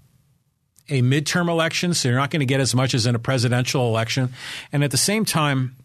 [0.89, 3.87] a midterm election, so you're not going to get as much as in a presidential
[3.87, 4.33] election.
[4.71, 5.75] And at the same time,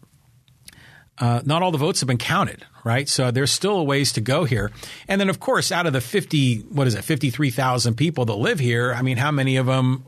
[1.17, 3.07] uh, not all the votes have been counted, right?
[3.07, 4.71] So there's still a ways to go here.
[5.07, 8.59] And then, of course, out of the 50, what is it, 53,000 people that live
[8.59, 10.05] here, I mean, how many of them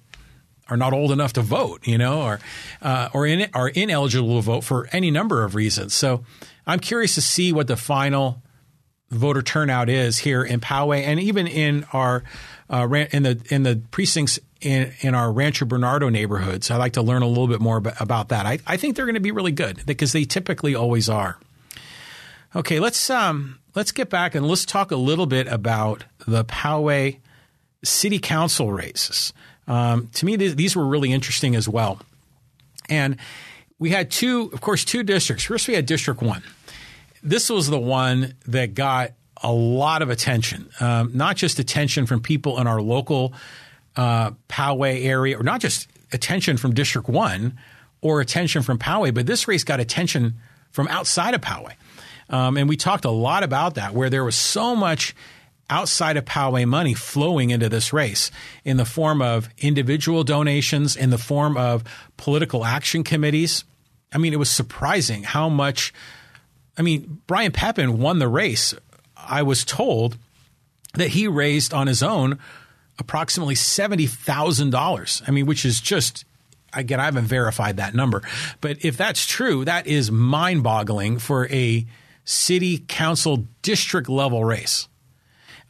[0.69, 2.39] are not old enough to vote, you know, or,
[2.81, 5.93] uh, or in, are ineligible to vote for any number of reasons.
[5.93, 6.25] So
[6.65, 8.41] I'm curious to see what the final
[9.09, 12.23] voter turnout is here in Poway and even in our
[12.69, 16.71] uh, in the in the precincts in, in our Rancho Bernardo neighborhoods.
[16.71, 18.45] I'd like to learn a little bit more about that.
[18.45, 21.37] I, I think they're going to be really good because they typically always are.
[22.55, 27.19] Okay, let's um, let's get back and let's talk a little bit about the Poway
[27.83, 29.33] City Council races.
[29.67, 32.01] Um, to me, th- these were really interesting as well.
[32.89, 33.17] And
[33.79, 35.43] we had two, of course, two districts.
[35.43, 36.41] First, we had District One.
[37.21, 39.11] This was the one that got
[39.43, 43.33] a lot of attention, um, not just attention from people in our local
[43.97, 47.57] uh, Poway area, or not just attention from District 1
[48.01, 50.35] or attention from Poway, but this race got attention
[50.71, 51.73] from outside of Poway.
[52.29, 55.15] Um, and we talked a lot about that, where there was so much
[55.69, 58.31] outside of Poway money flowing into this race
[58.63, 61.83] in the form of individual donations, in the form of
[62.15, 63.63] political action committees.
[64.13, 65.93] I mean, it was surprising how much.
[66.77, 68.73] I mean, Brian Pepin won the race.
[69.15, 70.17] I was told
[70.93, 72.37] that he raised on his own
[72.99, 75.27] approximately $70,000.
[75.27, 76.25] I mean, which is just
[76.73, 78.21] again, I haven't verified that number,
[78.61, 81.85] but if that's true, that is mind boggling for a
[82.25, 84.87] city council district level race.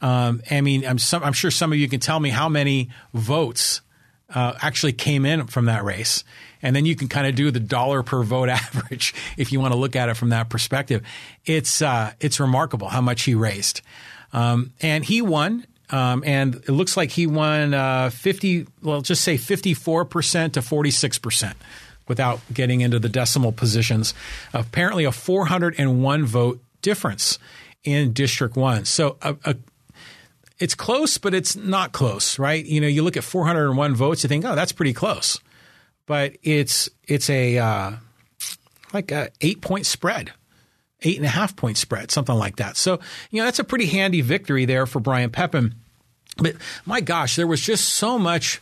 [0.00, 2.90] Um, I mean, I'm, some, I'm, sure some of you can tell me how many
[3.14, 3.80] votes
[4.34, 6.24] uh, actually came in from that race.
[6.62, 9.72] And then you can kind of do the dollar per vote average if you want
[9.72, 11.02] to look at it from that perspective.
[11.44, 13.80] It's, uh, it's remarkable how much he raised.
[14.32, 19.22] Um, and he won um, and it looks like he won uh, 50, well, just
[19.22, 21.54] say 54% to 46%
[22.06, 24.14] without getting into the decimal positions.
[24.52, 27.38] Apparently, a 401 vote difference
[27.84, 28.84] in District 1.
[28.84, 29.56] So a, a,
[30.58, 32.64] it's close, but it's not close, right?
[32.64, 35.40] You know, you look at 401 votes, you think, oh, that's pretty close.
[36.06, 37.92] But it's it's a uh,
[38.94, 40.32] like a eight point spread
[41.02, 42.76] eight and a half point spread, something like that.
[42.76, 45.74] So, you know, that's a pretty handy victory there for Brian Pepin.
[46.36, 46.56] But
[46.86, 48.60] my gosh, there was just so much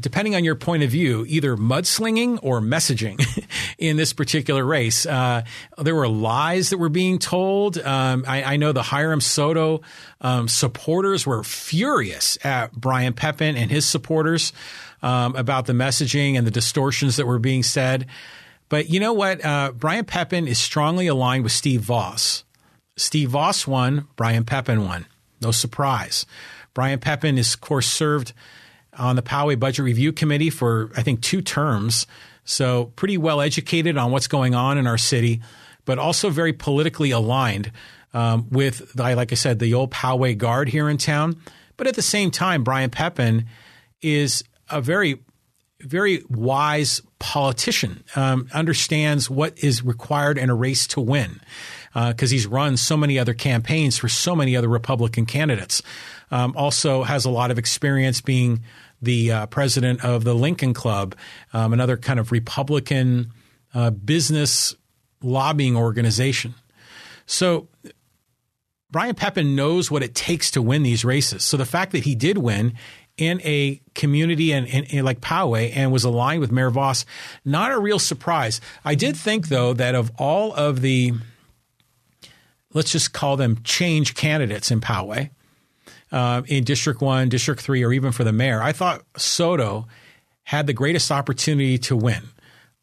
[0.00, 3.20] depending on your point of view, either mudslinging or messaging
[3.78, 5.06] in this particular race.
[5.06, 5.44] Uh,
[5.78, 7.78] there were lies that were being told.
[7.78, 9.82] Um, I, I, know the Hiram Soto
[10.20, 14.52] um, supporters were furious at Brian Pepin and his supporters
[15.02, 18.06] um, about the messaging and the distortions that were being said.
[18.68, 19.44] But you know what?
[19.44, 22.44] Uh, Brian Pepin is strongly aligned with Steve Vaus.
[22.96, 25.06] Steve Vaus won, Brian Pepin won.
[25.40, 26.26] No surprise.
[26.74, 28.32] Brian Pepin is, of course, served
[28.98, 32.06] on the Poway Budget Review Committee for, I think, two terms.
[32.44, 35.42] So pretty well educated on what's going on in our city.
[35.86, 37.72] but also very politically aligned
[38.12, 41.40] um, with, like I said, the old Poway Guard here in town.
[41.78, 43.46] But at the same time, Brian Pepin
[44.02, 45.20] is a very,
[45.86, 51.40] very wise politician, um, understands what is required in a race to win
[51.94, 55.82] because uh, he's run so many other campaigns for so many other Republican candidates.
[56.30, 58.62] Um, also has a lot of experience being
[59.00, 61.14] the uh, president of the Lincoln Club,
[61.52, 63.32] um, another kind of Republican
[63.72, 64.74] uh, business
[65.22, 66.54] lobbying organization.
[67.24, 67.68] So
[68.90, 71.44] Brian Pepin knows what it takes to win these races.
[71.44, 72.74] So the fact that he did win
[73.16, 77.04] in a community and, like Poway and was aligned with Mayor Vaus.
[77.44, 78.60] not a real surprise.
[78.84, 81.12] I did think though that of all of the,
[82.72, 85.30] let's just call them change candidates in Poway,
[86.12, 89.86] uh, in District 1, District 3, or even for the mayor, I thought Soto
[90.44, 92.22] had the greatest opportunity to win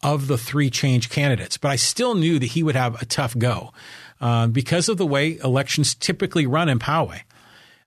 [0.02, 1.56] of the three change candidates.
[1.56, 3.72] But I still knew that he would have a tough go
[4.20, 7.22] uh, because of the way elections typically run in Poway.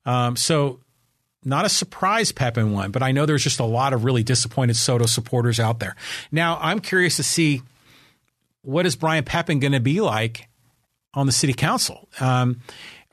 [0.06, 0.80] Um, so,
[1.48, 4.76] not a surprise Pepin won, but I know there's just a lot of really disappointed
[4.76, 5.96] Soto supporters out there.
[6.30, 7.62] Now, I'm curious to see
[8.64, 10.50] what is Brian Pepin going to be like
[11.14, 12.10] on the city council.
[12.20, 12.60] Um,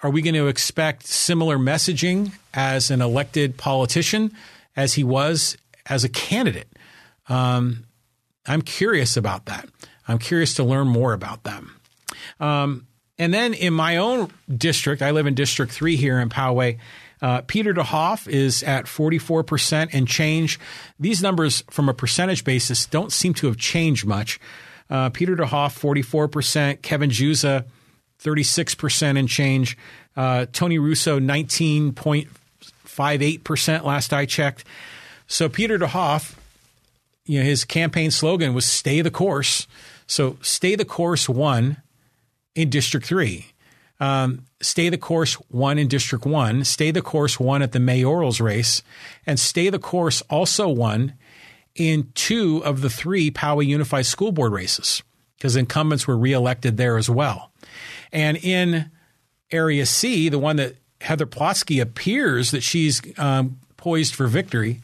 [0.03, 4.33] are we going to expect similar messaging as an elected politician
[4.77, 6.69] as he was as a candidate?
[7.29, 7.85] Um,
[8.47, 9.69] I'm curious about that.
[10.09, 11.81] I'm curious to learn more about them.
[12.41, 16.79] Um, and then in my own district, I live in District 3 here in Poway.
[17.23, 20.59] Uh, Peter DeHoff is at 44% and change.
[20.99, 24.41] These numbers, from a percentage basis, don't seem to have changed much.
[24.91, 26.83] Uh, Peter DeHoff, 44%.
[26.83, 27.67] Kevin Juza,
[28.23, 29.79] 36% and change.
[30.17, 34.65] Uh, Tony Russo, 19.58% last I checked.
[35.27, 36.37] So Peter DeHoff,
[37.27, 39.67] you know, his campaign slogan was stay the course.
[40.07, 41.79] So stay the course one
[42.55, 43.47] in District 3.
[44.01, 48.41] Um, stay the course one in District 1, stay the course one at the mayoral's
[48.41, 48.83] race,
[49.27, 51.15] and stay the course also one
[51.75, 55.03] in two of the three Poway Unified School Board races
[55.37, 57.53] because incumbents were reelected there as well.
[58.13, 58.91] And in
[59.51, 64.81] Area C, the one that Heather Plotsky appears that she's um, poised for victory,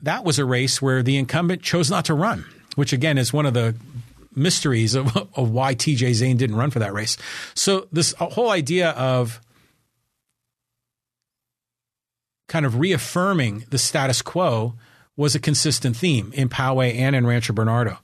[0.00, 3.46] that was a race where the incumbent chose not to run, which again is one
[3.46, 3.74] of the
[4.34, 7.16] mysteries of, of why TJ Zane didn't run for that race.
[7.54, 9.40] So this whole idea of
[12.48, 14.74] kind of reaffirming the status quo
[15.16, 17.98] was a consistent theme in Poway and in Rancho Bernardo.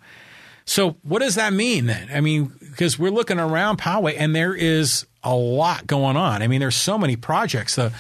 [0.65, 2.09] So what does that mean then?
[2.13, 6.43] I mean, because we're looking around Poway and there is a lot going on.
[6.43, 7.77] I mean, there's so many projects.
[7.77, 7.93] The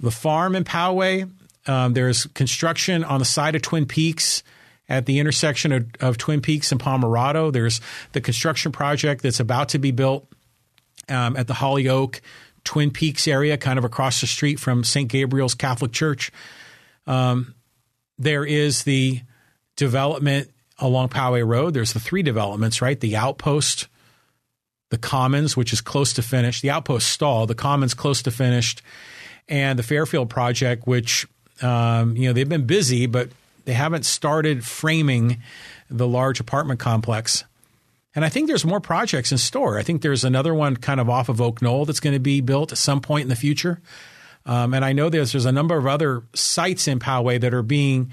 [0.00, 1.30] the farm in Poway,
[1.66, 4.42] um, there's construction on the side of Twin Peaks
[4.88, 7.50] at the intersection of, of, Twin Peaks and Pomerado.
[7.50, 7.80] There's
[8.12, 10.26] the construction project that's about to be built
[11.08, 12.20] um, at the Holyoke
[12.64, 15.08] Twin Peaks area, kind of across the street from St.
[15.08, 16.30] Gabriel's Catholic Church.
[17.06, 17.54] Um,
[18.18, 19.22] there is the
[19.76, 21.74] development along Poway Road.
[21.74, 22.98] There's the three developments, right?
[22.98, 23.88] The Outpost,
[24.90, 28.82] the Commons, which is close to finished, the Outpost stall, the Commons close to finished,
[29.48, 31.26] and the Fairfield project, which
[31.62, 33.28] um, you know they've been busy, but
[33.64, 35.42] they haven't started framing
[35.90, 37.44] the large apartment complex.
[38.14, 39.78] And I think there's more projects in store.
[39.78, 42.40] I think there's another one kind of off of Oak Knoll that's going to be
[42.40, 43.80] built at some point in the future.
[44.44, 47.62] Um, and I know there's there's a number of other sites in Poway that are
[47.62, 48.12] being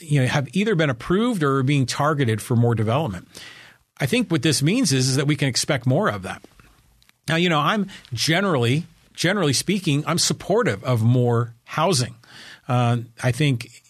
[0.00, 3.28] you know, have either been approved or are being targeted for more development.
[4.00, 6.42] I think what this means is, is that we can expect more of that.
[7.28, 12.14] Now, you know, I'm generally, generally speaking, I'm supportive of more housing.
[12.68, 13.82] Uh, I think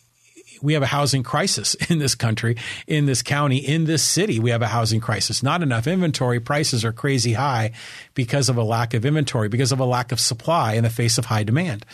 [0.62, 4.40] we have a housing crisis in this country, in this county, in this city.
[4.40, 5.42] We have a housing crisis.
[5.42, 6.40] Not enough inventory.
[6.40, 7.72] Prices are crazy high
[8.14, 11.18] because of a lack of inventory, because of a lack of supply in the face
[11.18, 11.84] of high demand.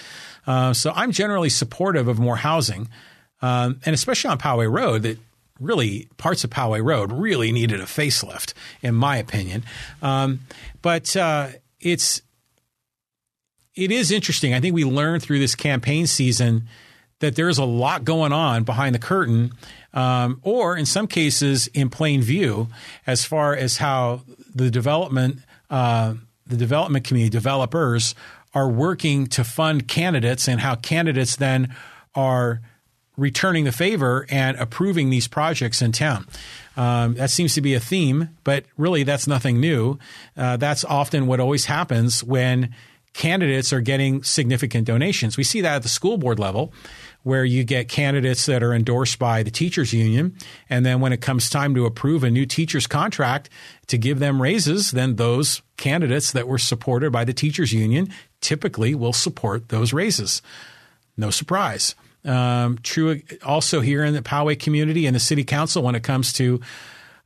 [0.47, 2.89] Uh, so I'm generally supportive of more housing
[3.45, 5.19] um, and especially on Poway Road, that
[5.61, 9.65] really parts of Poway Road really needed a facelift, in my opinion.
[10.01, 10.41] Um,
[10.81, 11.49] but uh,
[11.79, 12.23] it's
[13.75, 14.55] it is interesting.
[14.55, 16.69] I think we learned through this campaign season
[17.21, 19.53] that there's a lot going on behind the curtain,
[19.93, 22.69] um, or in some cases in plain view,
[23.07, 24.23] as far as how
[24.55, 25.39] the development
[25.71, 26.15] uh,
[26.47, 28.15] the development community developers
[28.53, 31.75] are working to fund candidates, and how candidates then
[32.15, 32.61] are
[33.17, 36.27] returning the favor and approving these projects in town.
[36.77, 39.99] Um, that seems to be a theme, but really that's nothing new.
[40.37, 42.75] Uh, that's often what always happens when
[43.15, 45.37] candidates are getting significant donations.
[45.37, 46.73] We see that at the school board level
[47.23, 50.37] where you get candidates that are endorsed by the teachers union.
[50.69, 53.49] And then when it comes time to approve a new teacher's contract
[53.87, 58.11] to give them raises, then those candidates that were supported by the teachers union
[58.43, 60.43] typically will support those raises.
[61.17, 61.95] No surprise.
[62.25, 66.33] Um, true also here in the Poway community and the city council when it comes
[66.35, 66.61] to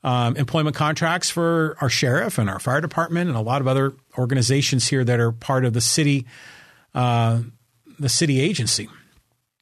[0.08, 3.92] um, employment contracts for our sheriff and our fire department and a lot of other
[4.16, 6.24] organizations here that are part of the city,
[6.94, 7.42] uh,
[7.98, 8.88] the city agency.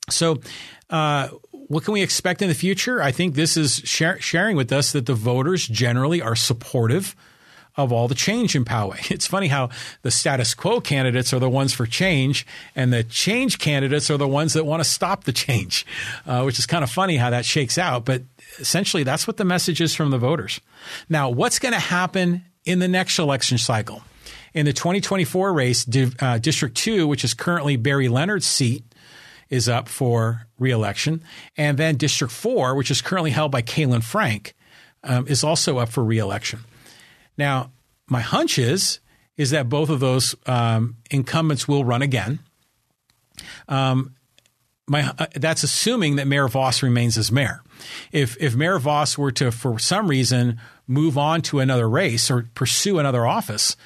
[0.08, 0.40] So,
[0.88, 3.02] uh, what can we expect in the future?
[3.02, 7.16] I think this is sharing with us that the voters generally are supportive
[7.76, 9.10] of all the change in Poway.
[9.16, 9.70] It's funny how
[10.02, 14.28] the status quo candidates are the ones for change, and the change candidates are the
[14.28, 15.84] ones that want to stop the change,
[16.24, 18.04] uh, which is kind of funny how that shakes out.
[18.04, 18.22] But
[18.58, 20.60] essentially, that's what the message is from the voters.
[21.08, 24.02] Now, what's going to happen in the next election cycle?
[24.54, 25.86] In the 2024 race,
[26.20, 28.84] uh, District 2, which is currently Barry Leonard's seat,
[29.48, 31.22] is up for reelection.
[31.56, 34.54] And then District 4, which is currently held by Caylin Frank,
[35.04, 36.60] um, is also up for reelection.
[37.36, 37.70] Now,
[38.08, 39.00] my hunch is
[39.36, 42.38] is that both of those um, incumbents will run again.
[43.68, 44.14] Um,
[44.86, 47.62] my, uh, that's assuming that Mayor Vaus remains as mayor.
[48.12, 52.48] If if Mayor Vaus were to, for some reason, move on to another race or
[52.54, 53.76] pursue another office,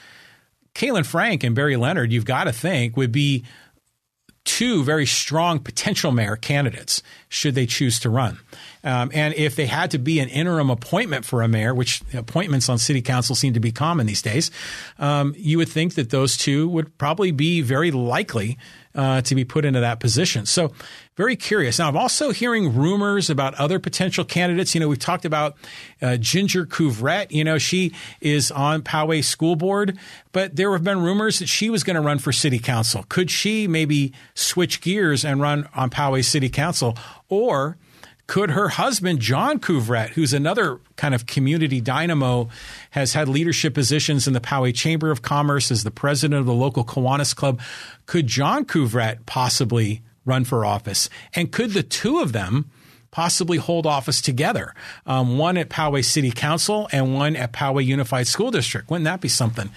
[0.75, 3.45] Caylin Frank and Barry Leonard, you've got to think, would be
[4.45, 8.39] two very strong potential mayor candidates should they choose to run.
[8.83, 12.69] Um, and if they had to be an interim appointment for a mayor, which appointments
[12.69, 14.51] on city council seem to be common these days,
[14.99, 18.59] um, you would think that those two would probably be very likely
[18.95, 20.47] uh, to be put into that position.
[20.47, 20.73] So,
[21.21, 21.79] very curious.
[21.79, 24.75] Now, I'm also hearing rumors about other potential candidates.
[24.75, 25.55] You know, we've talked about
[26.01, 27.31] uh, Ginger Couvrette.
[27.31, 27.93] You know, she
[28.23, 29.99] is on Poway School Board,
[30.33, 33.05] but there have been rumors that she was going to run for city council.
[33.11, 36.97] Could she maybe switch gears and run on Poway City Council?
[37.29, 37.77] Or
[38.27, 42.49] could her husband, John Couvrette, who's another kind of community dynamo,
[42.93, 46.55] has had leadership positions in the Poway Chamber of Commerce as the president of the
[46.55, 47.61] local Kiwanis Club,
[48.07, 51.09] could John Couvrette possibly run for office?
[51.35, 52.71] And could the two of them
[53.11, 54.75] possibly hold office together?
[55.07, 58.91] Um, one at Poway City Council and one at Poway Unified School District.
[58.91, 59.71] Wouldn't that be something?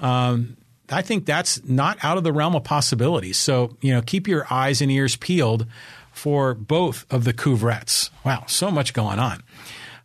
[0.00, 0.56] Um,
[0.90, 3.36] I think that's not out of the realm of possibilities.
[3.36, 5.66] So, you know, keep your eyes and ears peeled
[6.12, 8.10] for both of the Couvrettes.
[8.24, 9.42] Wow, so much going on.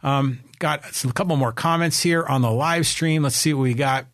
[0.04, 3.24] Um, got a couple more comments here on the live stream.
[3.24, 4.08] Let's see what we got.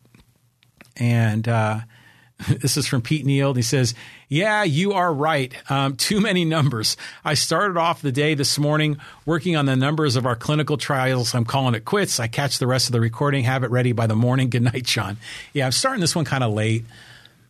[0.97, 1.79] And uh,
[2.49, 3.55] this is from Pete Neild.
[3.55, 3.95] He says,
[4.29, 5.53] Yeah, you are right.
[5.71, 6.97] Um, too many numbers.
[7.23, 11.33] I started off the day this morning working on the numbers of our clinical trials.
[11.33, 12.19] I'm calling it quits.
[12.19, 14.49] I catch the rest of the recording, have it ready by the morning.
[14.57, 15.15] Good night, John.
[15.53, 16.83] Yeah, I'm starting this one kind of late.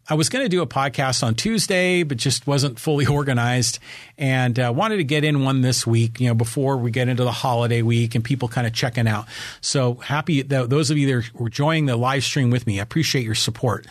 [0.10, 3.80] I was going to do a podcast on Tuesday, but just wasn't fully organized,
[4.18, 6.20] and uh, wanted to get in one this week.
[6.22, 9.26] You know, before we get into the holiday week and people kind of checking out.
[9.62, 12.80] So happy that those of you that are joining the live stream with me.
[12.80, 13.88] I appreciate your support.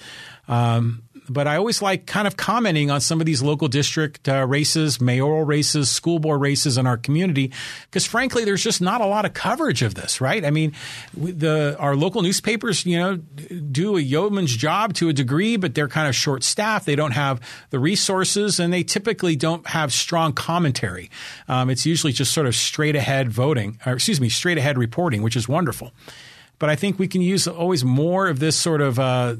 [0.48, 4.46] Um, but I always like kind of commenting on some of these local district uh,
[4.46, 7.52] races, mayoral races, school board races in our community,
[7.84, 10.44] because frankly, there's just not a lot of coverage of this, right?
[10.44, 10.72] I mean,
[11.14, 15.88] the our local newspapers, you know, do a yeoman's job to a degree, but they're
[15.88, 16.86] kind of short staffed.
[16.86, 21.10] They don't have the resources, and they typically don't have strong commentary.
[21.48, 25.22] Um, it's usually just sort of straight ahead voting, or excuse me, straight ahead reporting,
[25.22, 25.92] which is wonderful.
[26.58, 29.36] But I think we can use always more of this sort of uh,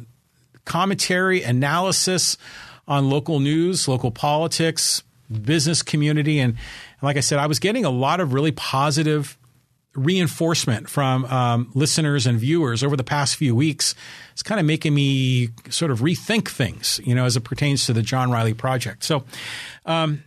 [0.66, 2.36] commentary, analysis
[2.86, 5.02] on local news, local politics,
[5.42, 6.38] business community.
[6.38, 6.56] And
[7.02, 9.38] like I said, I was getting a lot of really positive
[9.94, 13.94] reinforcement from um, listeners and viewers over the past few weeks.
[14.32, 17.94] It's kind of making me sort of rethink things, you know, as it pertains to
[17.94, 19.04] the John Riley project.
[19.04, 19.24] So,
[19.86, 20.22] um,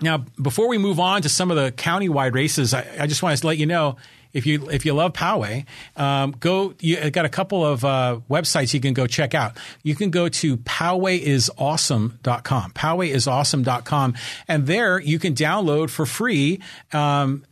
[0.00, 3.36] now, before we move on to some of the countywide races, I, I just want
[3.36, 3.96] to let you know
[4.32, 5.66] if you if you love Poway,
[5.96, 6.74] um, go.
[6.80, 9.56] You've got a couple of uh, websites you can go check out.
[9.82, 14.14] You can go to powayisawesome.com, powayisawesome.com,
[14.46, 16.60] and there you can download for free
[16.92, 17.44] um,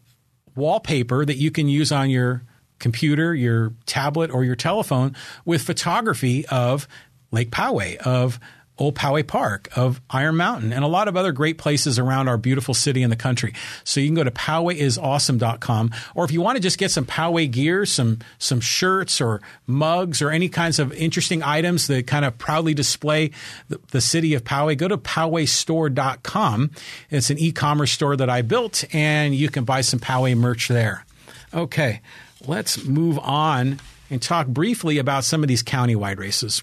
[0.55, 2.43] wallpaper that you can use on your
[2.79, 6.87] computer, your tablet, or your telephone with photography of
[7.31, 8.39] Lake Poway, of
[8.79, 12.37] Old Poway Park, of Iron Mountain, and a lot of other great places around our
[12.37, 13.55] beautiful city in the country.
[13.85, 15.91] So you can go to powayisawesome.com.
[16.15, 20.21] Or if you want to just get some Poway gear, some, some shirts or mugs
[20.21, 23.31] or any kinds of interesting items that kind of proudly display
[23.69, 26.71] the, the city of Poway, go to powaystore.com.
[27.11, 31.07] It's an e-commerce store that I built and you can buy some Poway merch there.
[31.55, 32.03] Okay,
[32.47, 36.63] let's move on and talk briefly about some of these countywide races.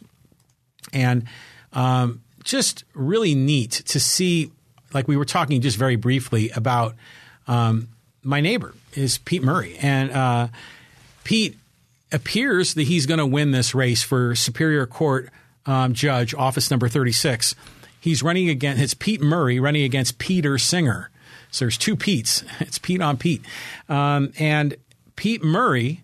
[0.92, 1.26] And
[1.74, 4.52] um, just really neat to see.
[4.94, 6.96] Like we were talking just very briefly about
[7.48, 7.90] um,
[8.22, 10.48] my neighbor is Pete Murray, and uh,
[11.24, 11.58] Pete
[12.12, 15.30] appears that he's going to win this race for Superior Court
[15.66, 17.56] um, Judge, office number 36.
[18.00, 21.10] He's running against, it's Pete Murray running against Peter Singer.
[21.52, 22.44] So there's two Pete's.
[22.60, 23.42] It's Pete on Pete.
[23.90, 24.76] Um, and
[25.16, 26.03] Pete Murray,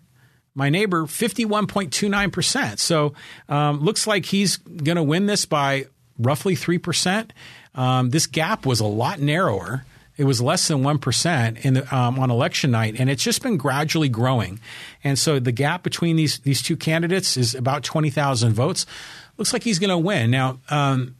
[0.54, 2.78] my neighbor, 51.29%.
[2.78, 3.14] So
[3.48, 5.86] um, looks like he's going to win this by
[6.18, 7.30] roughly 3%.
[7.74, 9.84] Um, this gap was a lot narrower.
[10.16, 13.56] It was less than 1% in the, um, on election night, and it's just been
[13.56, 14.60] gradually growing.
[15.02, 18.84] And so the gap between these, these two candidates is about 20,000 votes.
[19.38, 20.30] Looks like he's going to win.
[20.30, 21.16] Now, um,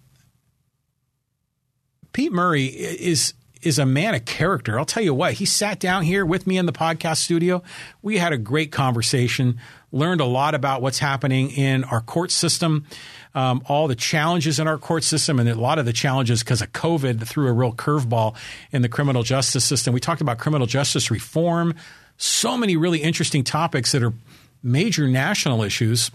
[2.13, 3.33] Pete Murray is
[3.63, 4.79] is a man of character.
[4.79, 7.63] I'll tell you what, he sat down here with me in the podcast studio.
[8.03, 9.61] We had a great conversation,
[9.93, 12.87] learned a lot about what's happening in our court system,
[13.35, 16.63] um, all the challenges in our court system, and a lot of the challenges because
[16.63, 18.35] of COVID threw a real curveball
[18.73, 19.93] in the criminal justice system.
[19.93, 21.75] We talked about criminal justice reform,
[22.17, 24.15] so many really interesting topics that are
[24.63, 26.11] major national issues.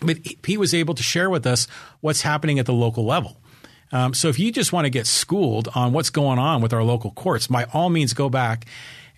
[0.00, 1.68] But he was able to share with us
[2.00, 3.36] what's happening at the local level.
[3.92, 6.82] Um, so if you just want to get schooled on what's going on with our
[6.82, 8.66] local courts, by all means, go back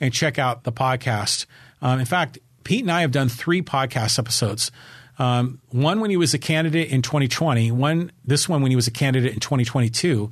[0.00, 1.46] and check out the podcast.
[1.80, 4.72] Um, in fact, Pete and I have done three podcast episodes.
[5.18, 8.88] Um, one when he was a candidate in 2020, one this one when he was
[8.88, 10.30] a candidate in 2022,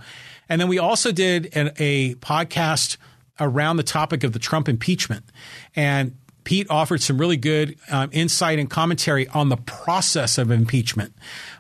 [0.49, 2.97] and then we also did an, a podcast
[3.39, 5.25] around the topic of the Trump impeachment.
[5.77, 11.15] And Pete offered some really good um, insight and commentary on the process of impeachment.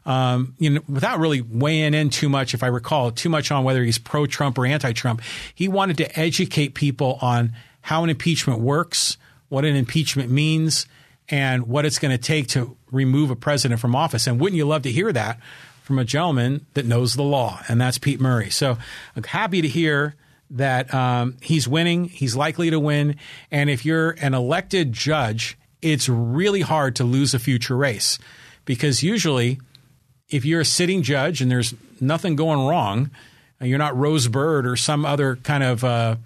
[0.05, 3.65] Um, you know, without really weighing in too much, if I recall, too much on
[3.65, 5.23] whether he's pro Trump or anti Trump.
[5.55, 7.53] He wanted to educate people on
[7.83, 9.17] how an impeachment works,
[9.49, 10.87] what an impeachment means,
[11.29, 14.27] and what it's going to take to remove a president from office.
[14.27, 15.39] And wouldn't you love to hear that
[15.83, 17.61] from a gentleman that knows the law?
[17.69, 18.51] And that's Pete Murray.
[18.51, 18.79] So
[19.17, 20.17] I'm happy to hear
[20.53, 22.05] that um, he's winning.
[22.05, 23.17] He's likely to win.
[23.51, 28.19] And if you're an elected judge, it's really hard to lose a future race
[28.65, 29.61] because usually,
[30.29, 33.11] if you're a sitting judge and there's nothing going wrong,
[33.61, 36.17] you're not Rose Bird or some other kind of uh,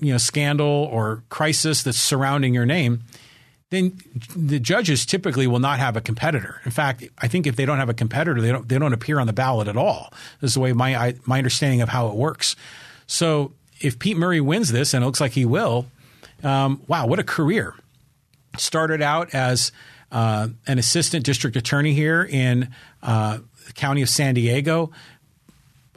[0.00, 3.02] you know scandal or crisis that's surrounding your name,
[3.70, 4.00] then
[4.34, 6.60] the judges typically will not have a competitor.
[6.64, 9.18] In fact, I think if they don't have a competitor, they don't they don't appear
[9.20, 10.12] on the ballot at all.
[10.40, 12.56] This is the way my I, my understanding of how it works.
[13.10, 15.86] So if Pete Murray wins this, and it looks like he will,
[16.44, 17.74] um, wow, what a career!
[18.56, 19.72] Started out as
[20.12, 22.68] uh, an assistant district attorney here in
[23.02, 24.92] uh, the county of San Diego.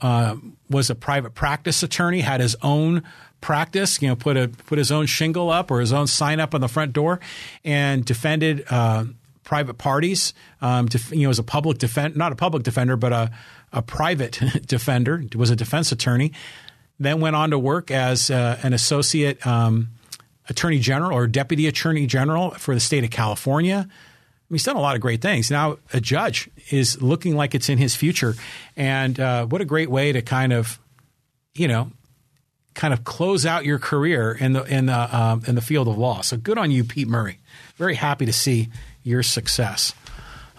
[0.02, 0.38] Uh,
[0.70, 3.04] was a private practice attorney, had his own
[3.42, 6.56] practice, you know, put a put his own shingle up or his own sign up
[6.56, 7.20] on the front door,
[7.64, 9.06] and defended uh,
[9.44, 10.34] private parties.
[10.62, 13.32] Um, you know, as a public defender, not a public defender, but a
[13.72, 15.24] a private defender.
[15.36, 16.34] Was a defense attorney
[17.00, 19.90] then went on to work as uh, an associate um,
[20.50, 23.88] attorney general or deputy attorney general for the state of California.
[24.50, 25.50] he's done a lot of great things.
[25.50, 28.36] Now a judge is looking like it's in his future,
[28.76, 30.80] and uh, what a great way to kind of,
[31.56, 31.92] you know,
[32.74, 35.98] kind of close out your career in the in the um, in the field of
[35.98, 36.22] law.
[36.22, 37.40] So good on you, Pete Murray.
[37.76, 38.70] Very happy to see
[39.04, 39.94] your success.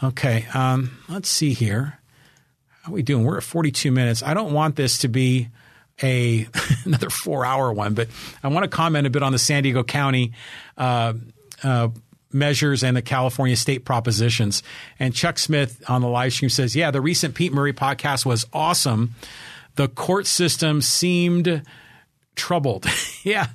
[0.02, 1.98] Okay, um, let's see here.
[2.82, 3.24] How are we doing?
[3.24, 4.22] We're at 42 minutes.
[4.22, 5.48] I don't want this to be
[6.02, 6.46] a
[6.84, 8.08] another four hour one, but
[8.42, 10.32] I want to comment a bit on the San Diego County
[10.76, 11.14] uh,
[11.62, 11.88] uh,
[12.32, 14.62] measures and the California state propositions.
[14.98, 18.46] And Chuck Smith on the live stream says, "Yeah, the recent Pete Murray podcast was
[18.52, 19.14] awesome.
[19.76, 21.62] The court system seemed."
[22.36, 22.84] troubled.
[23.22, 23.46] yeah,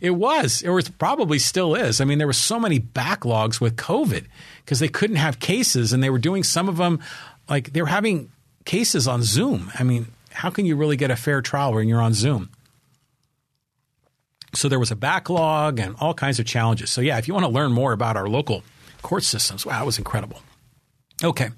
[0.00, 0.62] it was.
[0.62, 2.00] It was probably still is.
[2.00, 4.26] I mean, there were so many backlogs with COVID
[4.64, 7.00] because they couldn't have cases and they were doing some of them
[7.48, 8.30] like they were having
[8.64, 9.72] cases on Zoom.
[9.78, 10.06] I mean,
[10.38, 12.50] how can you really get a fair trial when you're on Zoom?
[14.54, 16.90] So there was a backlog and all kinds of challenges.
[16.90, 18.62] So yeah, if you want to learn more about our local
[19.02, 20.40] court systems, wow, it was incredible.
[21.24, 21.50] Okay.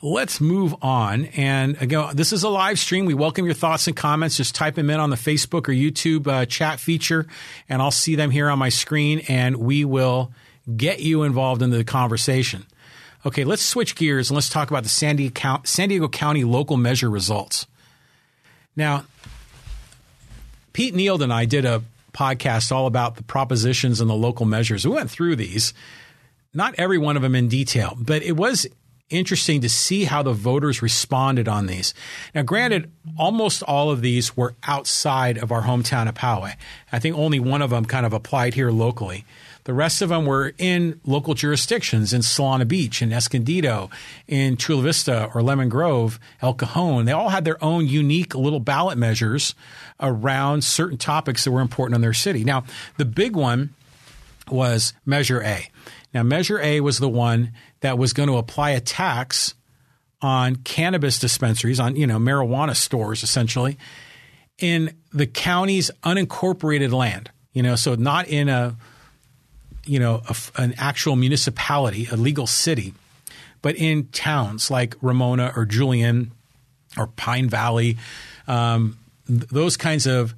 [0.00, 1.26] Let's move on.
[1.26, 3.04] And again, this is a live stream.
[3.04, 4.38] We welcome your thoughts and comments.
[4.38, 7.26] Just type them in on the Facebook or YouTube uh, chat feature,
[7.68, 10.32] and I'll see them here on my screen, and we will
[10.76, 12.64] get you involved in the conversation.
[13.26, 16.76] Okay, let's switch gears and let's talk about the San Diego, San Diego County local
[16.76, 17.66] measure results.
[18.78, 19.04] Now,
[20.72, 24.86] Pete Neild and I did a podcast all about the propositions and the local measures.
[24.86, 25.74] We went through these,
[26.54, 28.68] not every one of them in detail, but it was
[29.10, 31.92] interesting to see how the voters responded on these.
[32.36, 36.54] Now, granted, almost all of these were outside of our hometown of Poway.
[36.92, 39.24] I think only one of them kind of applied here locally.
[39.68, 43.90] The rest of them were in local jurisdictions in Solana Beach, in Escondido,
[44.26, 47.04] in Chula Vista or Lemon Grove, El Cajon.
[47.04, 49.54] They all had their own unique little ballot measures
[50.00, 52.44] around certain topics that were important in their city.
[52.44, 52.64] Now,
[52.96, 53.74] the big one
[54.50, 55.68] was Measure A.
[56.14, 59.52] Now, Measure A was the one that was going to apply a tax
[60.22, 63.76] on cannabis dispensaries, on you know marijuana stores, essentially,
[64.56, 67.30] in the county's unincorporated land.
[67.52, 68.74] You know, so not in a
[69.88, 72.94] you know, a, an actual municipality, a legal city,
[73.62, 76.32] but in towns like Ramona or Julian
[76.96, 77.96] or Pine Valley,
[78.46, 80.34] um, th- those kinds of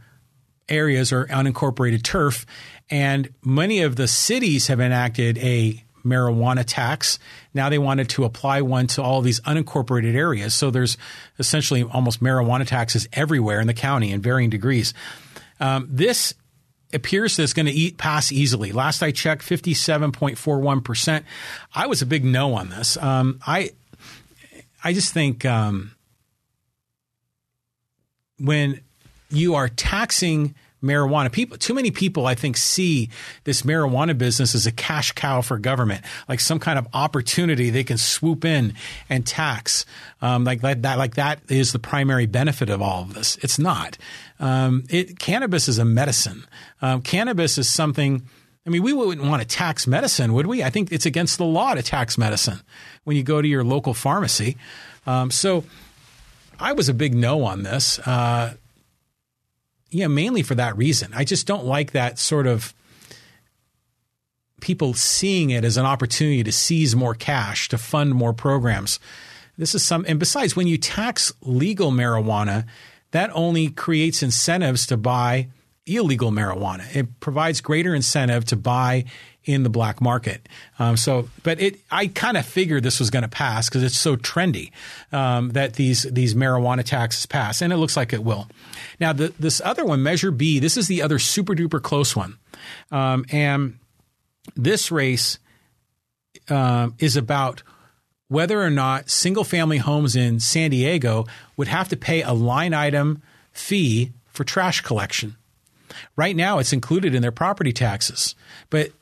[0.68, 2.46] areas are unincorporated turf.
[2.88, 7.18] And many of the cities have enacted a marijuana tax.
[7.52, 10.54] Now they wanted to apply one to all these unincorporated areas.
[10.54, 10.96] So there's
[11.38, 14.94] essentially almost marijuana taxes everywhere in the county in varying degrees.
[15.60, 16.34] Um, this
[16.92, 18.72] appears that it's going to eat, pass easily.
[18.72, 21.22] Last I checked, 57.41%.
[21.74, 22.96] I was a big no on this.
[22.96, 23.70] Um, I,
[24.82, 25.92] I just think um,
[28.38, 28.80] when
[29.30, 31.30] you are taxing marijuana.
[31.30, 33.10] People, too many people, I think, see
[33.44, 37.84] this marijuana business as a cash cow for government, like some kind of opportunity they
[37.84, 38.74] can swoop in
[39.08, 39.84] and tax.
[40.22, 43.36] Um, like that, like that is the primary benefit of all of this.
[43.42, 43.98] It's not.
[44.38, 46.44] Um, it, cannabis is a medicine.
[46.82, 48.22] Um, cannabis is something.
[48.66, 50.62] I mean, we wouldn't want to tax medicine, would we?
[50.62, 52.60] I think it's against the law to tax medicine
[53.04, 54.56] when you go to your local pharmacy.
[55.06, 55.64] Um, so,
[56.60, 57.98] I was a big no on this.
[58.00, 58.54] Uh,
[59.90, 61.12] yeah, mainly for that reason.
[61.14, 62.74] I just don't like that sort of
[64.60, 69.00] people seeing it as an opportunity to seize more cash, to fund more programs.
[69.56, 72.66] This is some, and besides, when you tax legal marijuana,
[73.10, 75.48] that only creates incentives to buy
[75.86, 76.84] illegal marijuana.
[76.94, 79.06] It provides greater incentive to buy
[79.44, 80.48] in the black market.
[80.78, 83.98] Um, so, but it, I kind of figured this was going to pass because it's
[83.98, 84.70] so trendy
[85.12, 88.48] um, that these these marijuana taxes pass, and it looks like it will.
[88.98, 92.36] Now, the, this other one, Measure B, this is the other super duper close one,
[92.90, 93.78] um, and
[94.56, 95.38] this race
[96.48, 97.62] um, is about
[98.28, 101.26] whether or not single family homes in San Diego
[101.56, 103.22] would have to pay a line item
[103.52, 105.36] fee for trash collection.
[106.14, 108.36] Right now, it's included in their property taxes,
[108.68, 108.92] but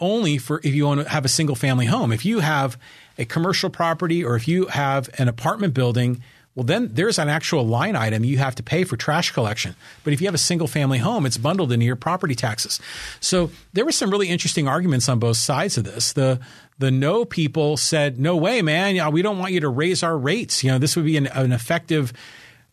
[0.00, 2.12] only for if you want to have a single family home.
[2.12, 2.78] If you have
[3.18, 6.22] a commercial property or if you have an apartment building,
[6.54, 9.74] well, then there's an actual line item you have to pay for trash collection.
[10.04, 12.80] But if you have a single family home, it's bundled into your property taxes.
[13.20, 16.12] So there were some really interesting arguments on both sides of this.
[16.12, 16.40] The
[16.78, 19.12] the no people said, no way, man.
[19.12, 20.64] we don't want you to raise our rates.
[20.64, 22.12] You know, this would be an, an effective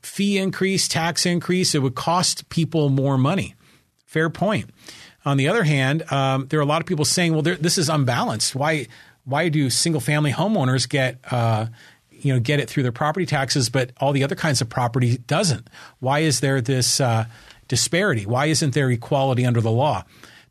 [0.01, 1.75] fee increase, tax increase.
[1.75, 3.53] It would cost people more money.
[4.05, 4.71] Fair point.
[5.25, 7.89] On the other hand, um, there are a lot of people saying, well, this is
[7.89, 8.55] unbalanced.
[8.55, 8.87] Why,
[9.23, 11.67] why do single family homeowners get, uh,
[12.11, 15.17] you know, get it through their property taxes, but all the other kinds of property
[15.17, 15.69] doesn't?
[15.99, 17.25] Why is there this uh,
[17.67, 18.25] disparity?
[18.25, 20.03] Why isn't there equality under the law?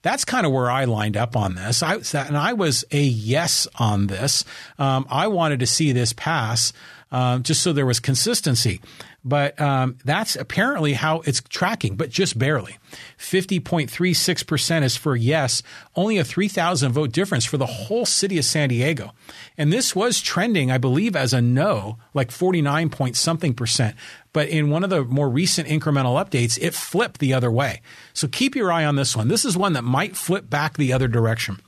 [0.03, 1.83] that's kind of where I lined up on this.
[1.83, 4.45] I, and I was a yes on this.
[4.79, 6.73] Um, I wanted to see this pass
[7.13, 8.81] um, just so there was consistency.
[9.23, 12.79] But um, that's apparently how it's tracking, but just barely.
[13.19, 15.63] 50.36% is for yes,
[15.95, 19.13] only a 3,000 vote difference for the whole city of San Diego.
[19.59, 23.95] And this was trending, I believe, as a no, like 49 point something percent.
[24.33, 27.83] But in one of the more recent incremental updates, it flipped the other way.
[28.15, 29.29] So keep your eye on this one.
[29.29, 31.61] This is one that might flip back the other direction.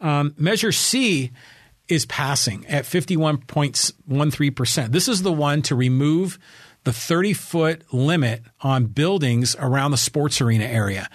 [0.00, 1.32] Um, measure C
[1.90, 4.92] is passing at 51.13%.
[4.92, 6.38] This is the one to remove
[6.84, 11.08] the 30 foot limit on buildings around the sports arena area.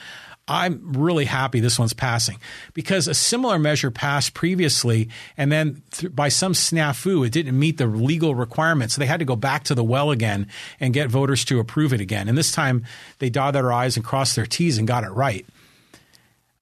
[0.47, 2.37] I'm really happy this one's passing
[2.75, 7.79] because a similar measure passed previously, and then th- by some snafu, it didn't meet
[7.79, 8.93] the legal requirements.
[8.93, 10.47] So they had to go back to the well again
[10.79, 12.29] and get voters to approve it again.
[12.29, 12.85] And this time
[13.17, 15.47] they dotted their I's and crossed their T's and got it right.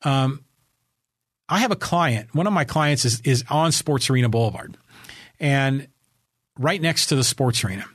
[0.03, 0.45] Um,
[1.53, 2.33] I have a client.
[2.33, 4.75] One of my clients is, is on Sports Arena Boulevard
[5.39, 5.87] and
[6.57, 7.85] right next to the sports arena.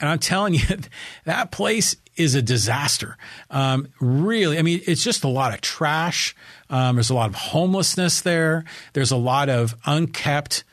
[0.00, 0.62] And I'm telling you,
[1.24, 3.18] that place is a disaster.
[3.50, 6.34] Um, really, I mean, it's just a lot of trash.
[6.70, 8.64] Um, there's a lot of homelessness there.
[8.94, 10.64] There's a lot of unkept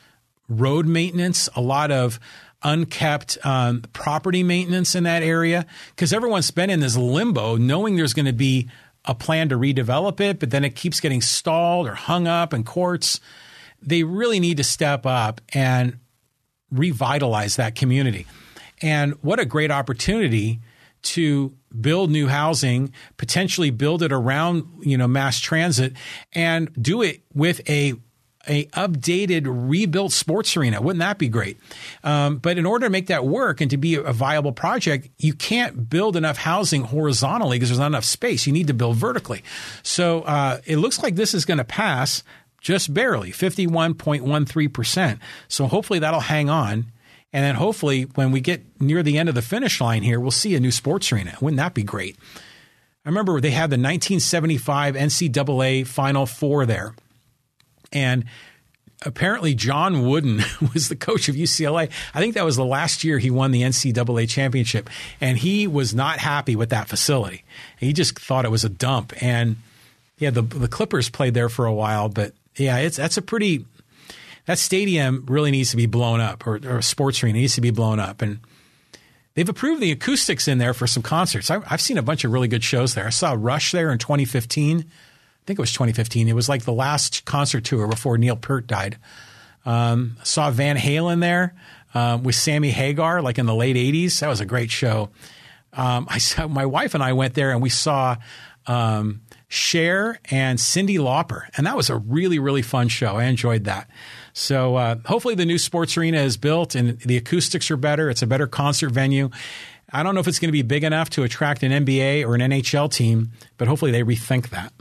[0.48, 2.18] road maintenance, a lot of
[2.62, 8.14] unkept um, property maintenance in that area because everyone's been in this limbo knowing there's
[8.14, 8.68] going to be
[9.06, 12.64] a plan to redevelop it, but then it keeps getting stalled or hung up in
[12.64, 13.20] courts.
[13.82, 15.98] they really need to step up and
[16.70, 18.26] revitalize that community.
[18.82, 20.60] And what a great opportunity
[21.02, 25.92] to build new housing, potentially build it around, you know, mass transit
[26.32, 27.94] and do it with a
[28.48, 30.80] a updated, rebuilt sports arena.
[30.80, 31.58] Wouldn't that be great?
[32.04, 35.34] Um, but in order to make that work and to be a viable project, you
[35.34, 38.46] can't build enough housing horizontally because there's not enough space.
[38.46, 39.42] You need to build vertically.
[39.82, 42.22] So uh, it looks like this is going to pass
[42.60, 45.18] just barely, 51.13%.
[45.48, 46.86] So hopefully that'll hang on.
[47.32, 50.30] And then hopefully when we get near the end of the finish line here, we'll
[50.30, 51.36] see a new sports arena.
[51.40, 52.16] Wouldn't that be great?
[53.04, 56.94] I remember they had the 1975 NCAA Final Four there.
[57.92, 58.24] And
[59.04, 60.42] apparently John Wooden
[60.74, 61.90] was the coach of UCLA.
[62.14, 64.88] I think that was the last year he won the NCAA championship,
[65.20, 67.44] and he was not happy with that facility.
[67.78, 69.12] He just thought it was a dump.
[69.22, 69.56] And
[70.18, 73.66] yeah, the the Clippers played there for a while, but yeah, it's that's a pretty
[74.46, 77.70] that stadium really needs to be blown up, or, or sports arena needs to be
[77.70, 78.38] blown up, and
[79.34, 81.50] they've approved the acoustics in there for some concerts.
[81.50, 83.06] I, I've seen a bunch of really good shows there.
[83.06, 84.84] I saw Rush there in 2015.
[85.46, 86.26] I think it was 2015.
[86.26, 88.98] It was like the last concert tour before Neil Peart died.
[89.64, 91.54] Um, saw Van Halen there
[91.94, 94.18] um, with Sammy Hagar, like in the late 80s.
[94.18, 95.10] That was a great show.
[95.72, 98.16] Um, I saw my wife and I went there and we saw
[98.66, 103.14] um, Cher and Cyndi Lauper, and that was a really really fun show.
[103.14, 103.88] I enjoyed that.
[104.32, 108.10] So uh, hopefully the new sports arena is built and the acoustics are better.
[108.10, 109.30] It's a better concert venue.
[109.92, 112.34] I don't know if it's going to be big enough to attract an NBA or
[112.34, 114.72] an NHL team, but hopefully they rethink that.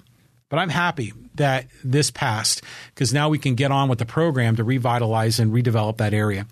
[0.56, 2.62] But I'm happy that this passed
[2.94, 6.48] because now we can get on with the program to revitalize and redevelop that area.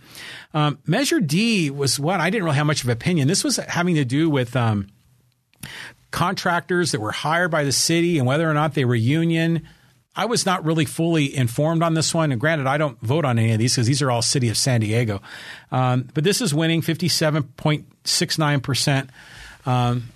[0.53, 3.29] Um, Measure D was what I didn't really have much of an opinion.
[3.29, 4.89] This was having to do with um,
[6.11, 9.65] contractors that were hired by the city and whether or not they were union.
[10.17, 12.33] I was not really fully informed on this one.
[12.33, 14.57] And granted, I don't vote on any of these because these are all city of
[14.57, 15.21] San Diego.
[15.71, 19.07] Um, but this is winning 57.69%.
[19.65, 20.09] Um,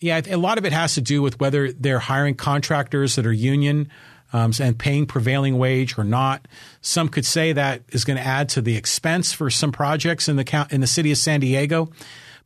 [0.00, 3.32] yeah, a lot of it has to do with whether they're hiring contractors that are
[3.32, 3.90] union
[4.32, 6.46] um, and paying prevailing wage or not.
[6.80, 10.36] Some could say that is going to add to the expense for some projects in
[10.36, 11.90] the in the city of San Diego.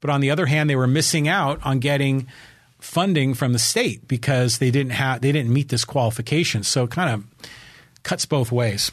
[0.00, 2.26] But on the other hand, they were missing out on getting
[2.80, 6.62] funding from the state because they didn't have they didn't meet this qualification.
[6.62, 7.48] So it kind of
[8.02, 8.90] cuts both ways.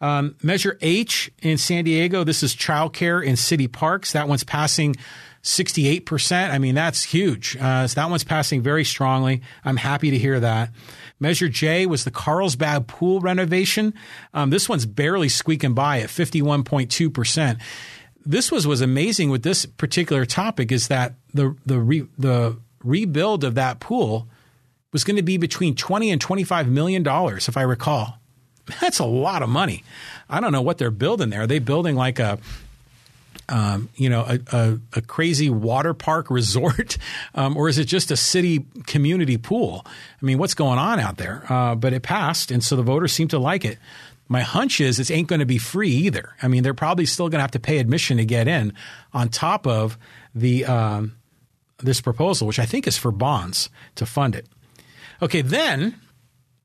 [0.00, 2.24] Um, Measure H in San Diego.
[2.24, 4.12] This is childcare in city parks.
[4.12, 4.96] That one's passing
[5.44, 6.50] 68%.
[6.50, 7.56] I mean, that's huge.
[7.60, 9.42] Uh, so that one's passing very strongly.
[9.64, 10.70] I'm happy to hear that.
[11.20, 13.94] Measure J was the Carlsbad pool renovation.
[14.32, 17.60] Um, this one's barely squeaking by at 51.2%.
[18.26, 23.44] This was was amazing with this particular topic is that the the re, the rebuild
[23.44, 24.26] of that pool
[24.94, 28.18] was going to be between 20 and 25 million dollars if I recall.
[28.80, 29.84] That's a lot of money.
[30.30, 31.42] I don't know what they're building there.
[31.42, 32.38] Are they building like a
[33.48, 36.96] um, you know, a, a, a, crazy water park resort,
[37.34, 39.84] um, or is it just a city community pool?
[39.86, 41.44] I mean, what's going on out there?
[41.48, 43.78] Uh, but it passed, and so the voters seem to like it.
[44.28, 46.34] My hunch is it ain't going to be free either.
[46.42, 48.72] I mean, they're probably still going to have to pay admission to get in,
[49.12, 49.98] on top of
[50.34, 51.16] the um,
[51.78, 54.48] this proposal, which I think is for bonds to fund it.
[55.20, 56.00] Okay, then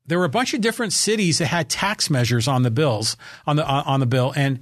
[0.06, 3.16] there were a bunch of different cities that had tax measures on the bills
[3.46, 4.60] on the on the bill, and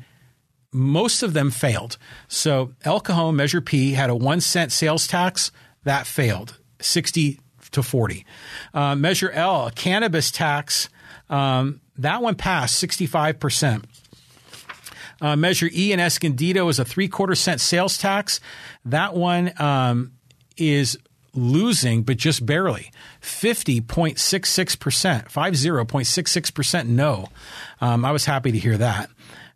[0.73, 1.97] most of them failed.
[2.29, 5.51] So El Cajon Measure P had a one cent sales tax
[5.85, 7.41] that failed, sixty
[7.71, 8.25] to forty.
[8.75, 10.89] Uh, Measure L, a cannabis tax,
[11.31, 13.85] um, that one passed sixty five percent.
[15.21, 18.41] Uh, Measure E in Escondido is a three quarter cent sales tax.
[18.85, 20.13] That one um,
[20.57, 20.97] is
[21.35, 22.91] losing, but just barely.
[23.23, 24.17] 50.66%,
[25.31, 27.29] 50.66% no.
[27.81, 29.11] Um, I was happy to hear that.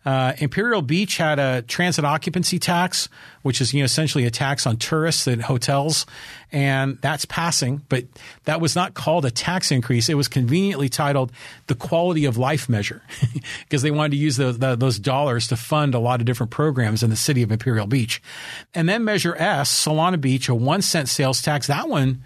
[0.04, 3.08] Uh, Imperial Beach had a transit occupancy tax,
[3.42, 6.06] which is you know essentially a tax on tourists and hotels,
[6.50, 7.82] and that's passing.
[7.88, 8.04] But
[8.44, 11.30] that was not called a tax increase; it was conveniently titled
[11.68, 13.02] the quality of life measure,
[13.60, 16.50] because they wanted to use the, the, those dollars to fund a lot of different
[16.50, 18.20] programs in the city of Imperial Beach.
[18.74, 21.68] And then Measure S, Solana Beach, a one cent sales tax.
[21.68, 22.24] That one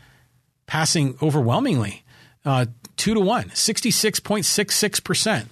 [0.66, 2.04] passing overwhelmingly,
[2.46, 2.66] uh,
[2.96, 5.50] two to one, 66.66 percent.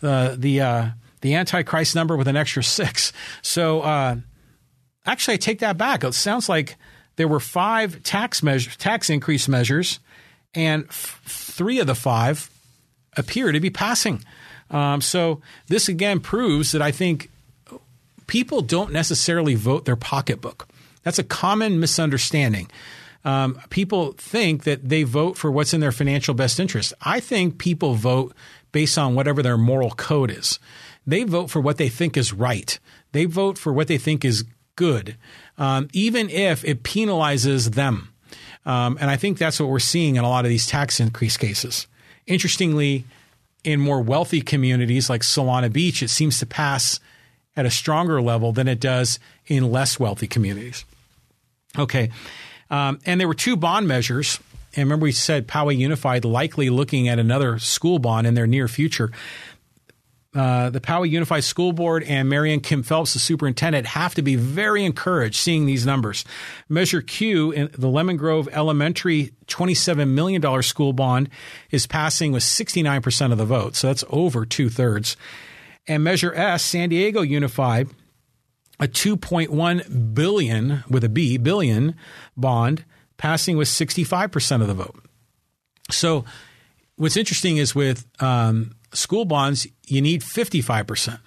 [0.00, 0.88] Uh, the uh,
[1.24, 3.10] the Antichrist number with an extra six.
[3.40, 4.16] So uh,
[5.06, 6.04] actually, I take that back.
[6.04, 6.76] It sounds like
[7.16, 10.00] there were five tax measures, tax increase measures,
[10.54, 12.50] and f- three of the five
[13.16, 14.22] appear to be passing.
[14.70, 17.30] Um, so this again proves that I think
[18.26, 20.68] people don't necessarily vote their pocketbook.
[21.04, 22.70] That's a common misunderstanding.
[23.24, 26.92] Um, people think that they vote for what's in their financial best interest.
[27.00, 28.34] I think people vote
[28.72, 30.58] based on whatever their moral code is.
[31.06, 32.78] They vote for what they think is right.
[33.12, 34.44] They vote for what they think is
[34.76, 35.16] good,
[35.58, 38.12] um, even if it penalizes them.
[38.66, 41.36] Um, and I think that's what we're seeing in a lot of these tax increase
[41.36, 41.86] cases.
[42.26, 43.04] Interestingly,
[43.62, 47.00] in more wealthy communities like Solana Beach, it seems to pass
[47.56, 50.84] at a stronger level than it does in less wealthy communities.
[51.78, 52.10] Okay.
[52.70, 54.38] Um, and there were two bond measures.
[54.76, 58.66] And remember, we said Poway Unified likely looking at another school bond in their near
[58.66, 59.12] future.
[60.34, 64.34] Uh, the Poway Unified School Board and Marian Kim Phelps, the superintendent, have to be
[64.34, 66.24] very encouraged seeing these numbers.
[66.68, 71.28] Measure Q, in the Lemon Grove Elementary $27 million school bond,
[71.70, 73.76] is passing with 69% of the vote.
[73.76, 75.16] So that's over two thirds.
[75.86, 77.88] And Measure S, San Diego Unified,
[78.80, 81.94] a 2.1 billion with a B billion
[82.36, 82.84] bond
[83.16, 85.04] passing with 65% of the vote.
[85.90, 86.24] So
[86.96, 91.18] what's interesting is with um, school bonds, you need 55%.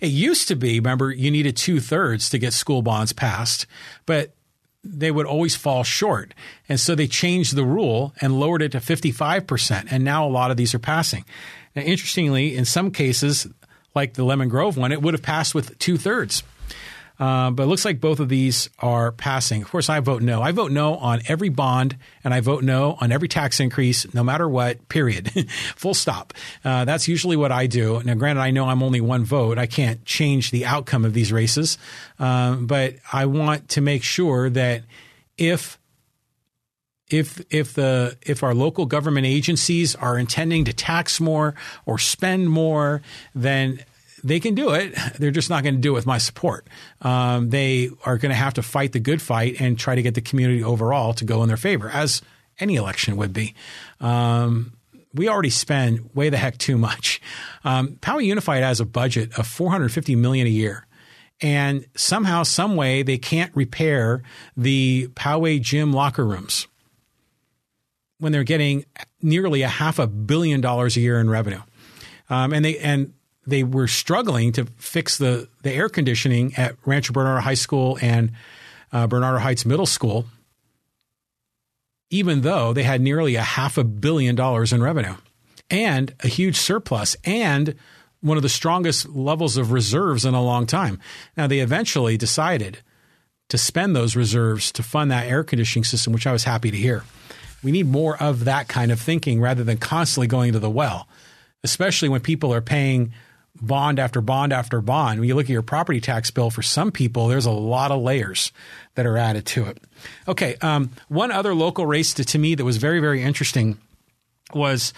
[0.00, 3.66] It used to be, remember, you needed two thirds to get school bonds passed,
[4.06, 4.34] but
[4.82, 6.34] they would always fall short.
[6.68, 9.88] And so they changed the rule and lowered it to 55%.
[9.90, 11.24] And now a lot of these are passing.
[11.76, 13.46] Now, interestingly, in some cases,
[13.94, 16.42] like the Lemon Grove one, it would have passed with two thirds.
[17.20, 19.60] Uh, but it looks like both of these are passing.
[19.60, 20.40] Of course, I vote no.
[20.40, 24.24] I vote no on every bond, and I vote no on every tax increase, no
[24.24, 24.88] matter what.
[24.88, 25.30] Period.
[25.76, 26.32] Full stop.
[26.64, 28.02] Uh, that's usually what I do.
[28.04, 29.58] Now, granted, I know I'm only one vote.
[29.58, 31.76] I can't change the outcome of these races,
[32.18, 34.84] um, but I want to make sure that
[35.36, 35.78] if
[37.10, 41.54] if if the if our local government agencies are intending to tax more
[41.84, 43.02] or spend more,
[43.34, 43.80] then
[44.22, 44.94] they can do it.
[45.18, 46.66] They're just not going to do it with my support.
[47.02, 50.14] Um, they are going to have to fight the good fight and try to get
[50.14, 52.22] the community overall to go in their favor, as
[52.58, 53.54] any election would be.
[54.00, 54.72] Um,
[55.12, 57.20] we already spend way the heck too much.
[57.64, 60.86] Um, Poway Unified has a budget of 450 million a year.
[61.42, 64.22] And somehow, some way, they can't repair
[64.56, 66.68] the Poway gym locker rooms
[68.18, 68.84] when they're getting
[69.22, 71.62] nearly a half a billion dollars a year in revenue.
[72.28, 73.14] Um, and they and
[73.50, 78.32] they were struggling to fix the, the air conditioning at Rancho Bernardo High School and
[78.92, 80.26] uh, Bernardo Heights Middle School,
[82.10, 85.14] even though they had nearly a half a billion dollars in revenue
[85.68, 87.74] and a huge surplus and
[88.20, 90.98] one of the strongest levels of reserves in a long time.
[91.36, 92.78] Now, they eventually decided
[93.48, 96.76] to spend those reserves to fund that air conditioning system, which I was happy to
[96.76, 97.04] hear.
[97.62, 101.08] We need more of that kind of thinking rather than constantly going to the well,
[101.64, 103.12] especially when people are paying–
[103.60, 105.20] bond after bond after bond.
[105.20, 108.00] When you look at your property tax bill, for some people, there's a lot of
[108.02, 108.52] layers
[108.94, 109.78] that are added to it.
[110.28, 113.78] Okay, um, one other local race to, to me that was very, very interesting
[114.54, 114.92] was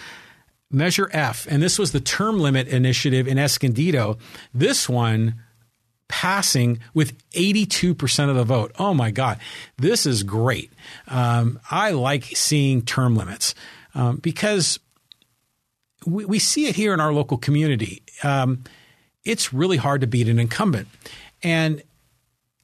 [0.71, 4.17] Measure F, and this was the term limit initiative in Escondido.
[4.55, 5.35] This one
[6.09, 8.73] passing with 82% of the vote.
[8.79, 9.39] Oh my God,
[9.79, 10.71] this is great.
[11.09, 13.55] Um, I like seeing term limits
[13.95, 14.79] um, because
[16.07, 18.03] we, we see it here in our local community.
[18.23, 18.65] Um,
[19.25, 20.89] it's really hard to beat an incumbent.
[21.43, 21.83] And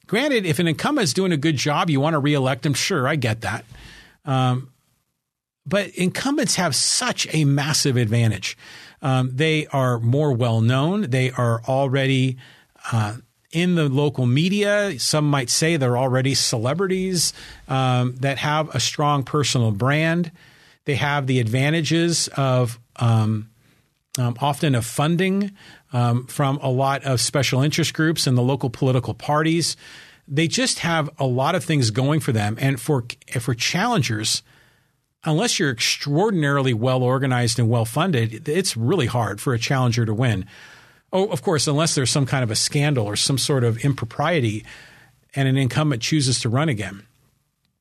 [0.07, 2.73] granted, if an incumbent is doing a good job, you want to reelect him.
[2.73, 3.65] Sure, I get that.
[4.25, 4.71] Um,
[5.65, 8.57] but incumbents have such a massive advantage.
[9.01, 11.01] Um, they are more well known.
[11.09, 12.37] They are already
[12.91, 13.17] uh,
[13.51, 14.99] in the local media.
[14.99, 17.33] Some might say they're already celebrities
[17.67, 20.31] um, that have a strong personal brand.
[20.85, 23.49] They have the advantages of um,
[24.17, 25.51] um, often of funding
[25.93, 29.77] um, from a lot of special interest groups and the local political parties.
[30.27, 32.57] They just have a lot of things going for them.
[32.59, 33.05] And for,
[33.39, 34.43] for challengers,
[35.23, 40.13] unless you're extraordinarily well organized and well funded, it's really hard for a challenger to
[40.13, 40.45] win.
[41.11, 44.63] Oh, of course, unless there's some kind of a scandal or some sort of impropriety
[45.35, 47.03] and an incumbent chooses to run again.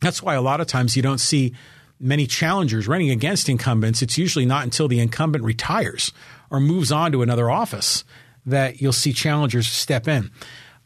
[0.01, 1.55] That's why a lot of times you don't see
[2.01, 6.13] many challengers running against incumbents, it's usually not until the incumbent retires
[6.51, 8.05] or moves on to another office
[8.47, 10.31] that you'll see challengers step in.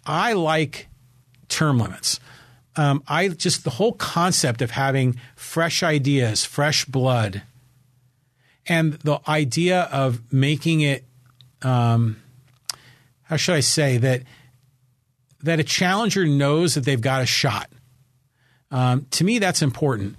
[0.04, 0.88] I like
[1.48, 2.18] term limits.
[2.74, 7.42] Um, I just the whole concept of having fresh ideas, fresh blood,
[8.66, 11.04] and the idea of making it,
[11.60, 12.22] um,
[13.24, 14.22] how should I say that
[15.42, 17.68] that a challenger knows that they've got a shot.
[18.70, 20.16] Um, to me, that's important.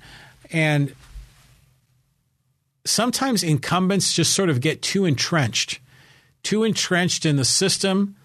[0.53, 0.95] And
[2.85, 5.79] sometimes incumbents just sort of get too entrenched,
[6.43, 8.15] too entrenched in the system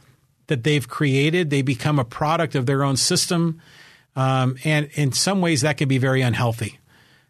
[0.49, 1.51] that they've created.
[1.51, 3.61] They become a product of their own system.
[4.15, 6.79] Um, and in some ways, that can be very unhealthy.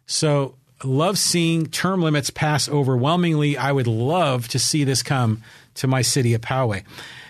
[0.05, 3.57] So love seeing term limits pass overwhelmingly.
[3.57, 5.43] I would love to see this come
[5.75, 6.83] to my city of Poway.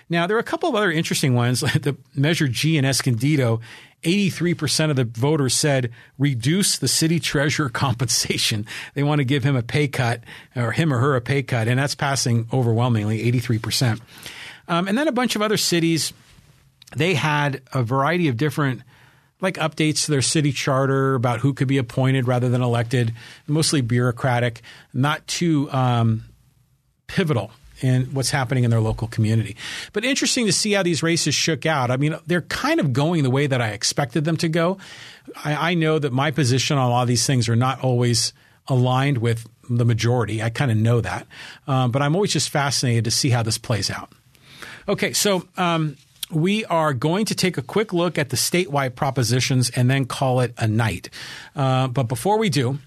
[0.10, 1.60] Now, there are a couple of other interesting ones.
[1.62, 3.62] the Measure G in Escondido
[4.04, 8.66] 83% of the voters said reduce the city treasurer compensation.
[8.94, 10.24] They want to give him a pay cut
[10.56, 14.00] or him or her a pay cut, and that's passing overwhelmingly 83%.
[14.68, 16.14] Um, and then a bunch of other cities,
[16.96, 18.82] they had a variety of different
[19.42, 23.14] like updates to their city charter about who could be appointed rather than elected,
[23.48, 24.62] mostly bureaucratic,
[24.94, 26.26] not too um,
[27.08, 27.52] pivotal
[27.82, 29.56] in what's happening in their local community.
[29.94, 31.92] But interesting to see how these races shook out.
[31.92, 34.78] I mean, they're kind of going the way that I expected them to go.
[35.44, 38.34] I, I know that my position on a lot of these things are not always
[38.68, 40.42] aligned with the majority.
[40.42, 41.28] I kind of know that.
[41.68, 44.12] Um, but I'm always just fascinated to see how this plays out.
[44.88, 45.98] Okay, so um,
[46.32, 50.42] we are going to take a quick look at the statewide propositions and then call
[50.42, 51.10] it a night.
[51.56, 52.80] Uh, but before we do,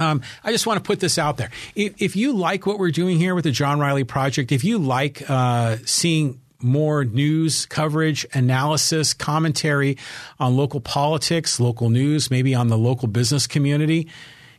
[0.00, 1.50] um, I just want to put this out there.
[1.74, 4.78] If, if, you like what we're doing here with the John Riley Project, if you
[4.78, 9.96] like uh, seeing more news coverage, analysis, commentary
[10.38, 14.08] on local politics, local news, maybe on the local business community,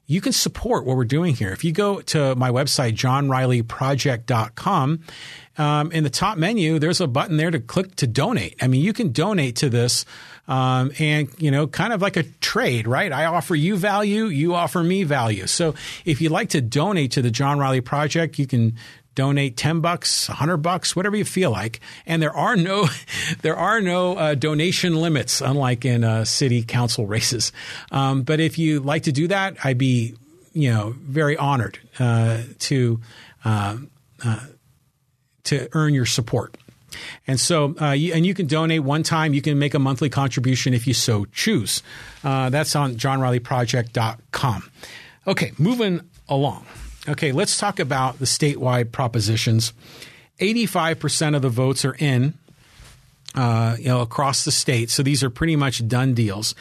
[0.07, 1.51] you can support what we're doing here.
[1.51, 4.99] If you go to my website, johnrileyproject.com,
[5.57, 8.55] um, in the top menu, there's a button there to click to donate.
[8.61, 10.05] I mean, you can donate to this
[10.47, 13.11] um, and, you know, kind of like a trade, right?
[13.11, 15.47] I offer you value, you offer me value.
[15.47, 15.75] So
[16.05, 18.75] if you'd like to donate to the John Riley Project, you can
[19.13, 22.87] donate 10 bucks 100 bucks whatever you feel like and there are no
[23.41, 27.51] there are no uh, donation limits unlike in uh, city council races
[27.91, 30.15] um, but if you like to do that i'd be
[30.53, 33.01] you know very honored uh, to
[33.43, 33.77] uh,
[34.23, 34.39] uh,
[35.43, 36.55] to earn your support
[37.27, 39.33] and so, uh, you, and you can donate one time.
[39.33, 41.83] You can make a monthly contribution if you so choose.
[42.23, 44.71] Uh, that's on johnrileyproject.com.
[45.27, 46.65] Okay, moving along.
[47.07, 49.73] Okay, let's talk about the statewide propositions.
[50.39, 52.33] 85% of the votes are in,
[53.35, 54.89] uh, you know, across the state.
[54.89, 56.55] So these are pretty much done deals.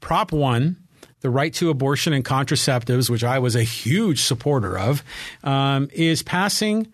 [0.00, 0.76] Prop 1,
[1.20, 5.02] the right to abortion and contraceptives, which I was a huge supporter of,
[5.44, 6.92] um, is passing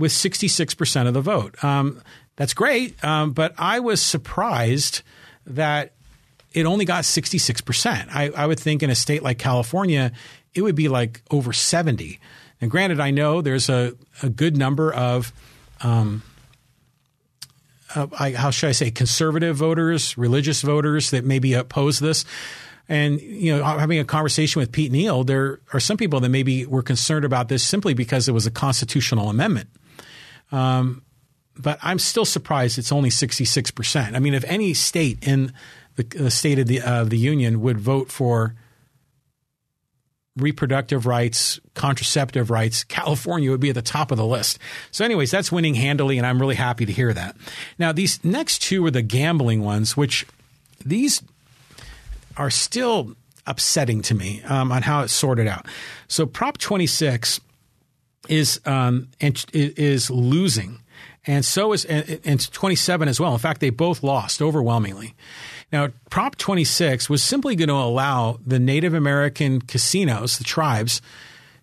[0.00, 1.62] with 66% of the vote.
[1.62, 2.02] Um,
[2.36, 5.02] that's great, um, but I was surprised
[5.46, 5.92] that
[6.52, 8.08] it only got 66%.
[8.10, 10.12] I, I, would think in a state like California,
[10.54, 12.18] it would be like over 70.
[12.60, 15.32] And granted, I know there's a, a good number of,
[15.82, 16.22] um,
[17.94, 22.24] uh, I, how should I say, conservative voters, religious voters that maybe oppose this.
[22.88, 26.66] And you know, having a conversation with Pete Neild, there are some people that maybe
[26.66, 29.68] were concerned about this simply because it was a constitutional amendment.
[30.52, 31.02] Um,
[31.56, 34.14] but I'm still surprised it's only 66%.
[34.14, 35.52] I mean, if any state in
[35.96, 38.54] the, the state of the, uh, the union would vote for
[40.36, 44.58] reproductive rights, contraceptive rights, California would be at the top of the list.
[44.90, 47.36] So, anyways, that's winning handily, and I'm really happy to hear that.
[47.78, 50.26] Now, these next two are the gambling ones, which
[50.84, 51.22] these
[52.36, 53.14] are still
[53.46, 55.66] upsetting to me um, on how it's sorted out.
[56.08, 57.40] So, Prop 26
[58.28, 60.80] is um, and, is losing,
[61.26, 63.32] and so is and 27 as well.
[63.32, 65.14] In fact, they both lost overwhelmingly.
[65.72, 71.00] Now, Prop 26 was simply going to allow the Native American casinos, the tribes,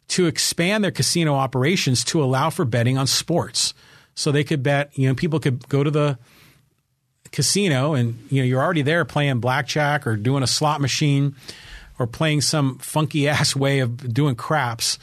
[0.09, 3.73] to expand their casino operations to allow for betting on sports.
[4.15, 6.17] So they could bet, you know, people could go to the
[7.31, 11.35] casino and, you know, you're already there playing blackjack or doing a slot machine
[11.99, 14.97] or playing some funky ass way of doing craps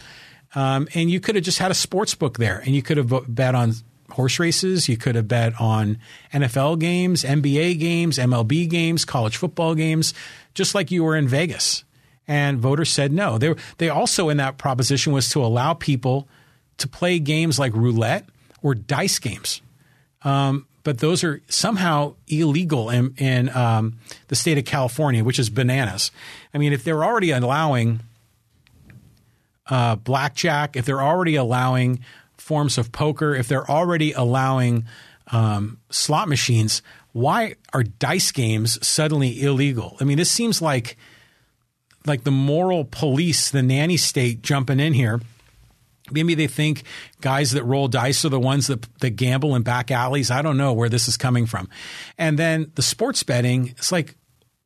[0.55, 3.13] um, and you could have just had a sports book there and you could have
[3.35, 3.73] bet on
[4.11, 4.89] horse races.
[4.89, 5.99] You could have bet on
[6.33, 10.15] NFL games, NBA games, MLB games, college football games,
[10.55, 11.85] just like you were in Vegas.
[12.27, 13.37] And voters said no.
[13.37, 16.27] They, they also, in that proposition, was to allow people
[16.79, 18.25] to play games like roulette
[18.63, 19.61] or dice games.
[20.23, 23.99] Um, but those are somehow illegal in, in um,
[24.29, 26.11] the state of California, which is bananas.
[26.55, 28.01] I mean, if they're already allowing–
[29.69, 32.01] uh, blackjack, if they're already allowing
[32.37, 34.85] forms of poker, if they're already allowing
[35.33, 39.97] um, slot machines, why are dice games suddenly illegal?
[40.01, 40.97] I mean, this seems like
[42.07, 45.21] like the moral police, the nanny state jumping in here.
[46.11, 46.83] Maybe they think
[47.23, 50.31] guys that roll dice are the ones that, that gamble in back alleys.
[50.31, 51.71] I don't know where this is coming from.
[52.19, 54.17] And then the sports betting, it's like,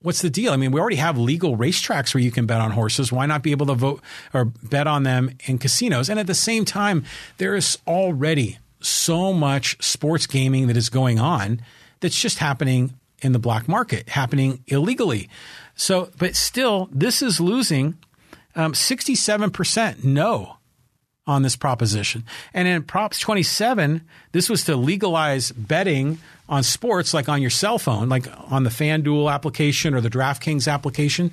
[0.01, 0.53] what's the deal?
[0.53, 3.11] I mean, we already have legal racetracks where you can bet on horses.
[3.11, 4.01] Why not be able to vote
[4.32, 6.09] or bet on them in casinos?
[6.09, 7.05] And at the same time,
[7.38, 11.61] there is already so much sports gaming that is going on
[12.01, 15.28] that's just happening in the black market, happening illegally.
[15.74, 17.99] So, but still, this is losing
[18.55, 20.57] um, 67% no
[21.29, 22.24] on this proposition.
[22.55, 24.01] And in Props 27,
[24.33, 26.18] this was to legalize betting
[26.49, 30.72] on sports like on your cell phone, like on the FanDuel application or the DraftKings
[30.72, 31.33] application.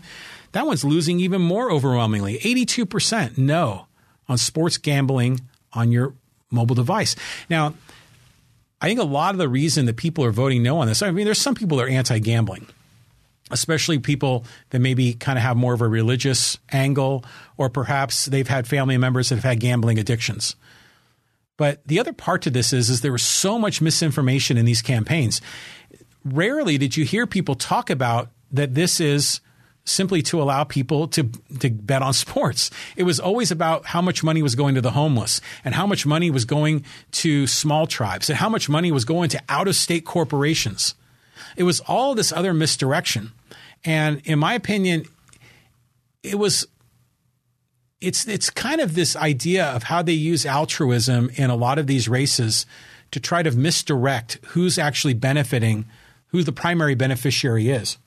[0.52, 3.88] That one's losing even more overwhelmingly 82% no
[4.28, 5.40] on sports gambling
[5.72, 6.14] on your
[6.52, 7.16] mobile device.
[7.50, 7.74] Now,
[8.82, 11.10] I think a lot of the reason that people are voting no on this, I
[11.12, 12.68] mean, there's some people that are anti gambling
[13.52, 17.24] especially people that maybe kind of have more of a religious angle,
[17.58, 20.56] or perhaps they've had family members that have had gambling addictions.
[21.58, 24.82] But the other part to this is, is there was so much misinformation in these
[24.82, 25.42] campaigns.
[26.24, 29.42] Rarely did you hear people talk about that this is
[29.86, 31.30] simply to allow people to,
[31.60, 32.72] to bet on sports.
[32.96, 36.06] It was always about how much money was going to the homeless and how much
[36.06, 39.76] money was going to small tribes and how much money was going to out of
[39.76, 40.96] state corporations.
[41.56, 43.32] It was all this other misdirection.
[43.84, 45.06] And in my opinion,
[46.24, 46.68] it was
[48.02, 51.88] it's it's kind of this idea of how they use altruism in a lot of
[51.88, 52.66] these races
[53.12, 55.86] to try to misdirect who's actually benefiting,
[56.28, 57.98] who the primary beneficiary is.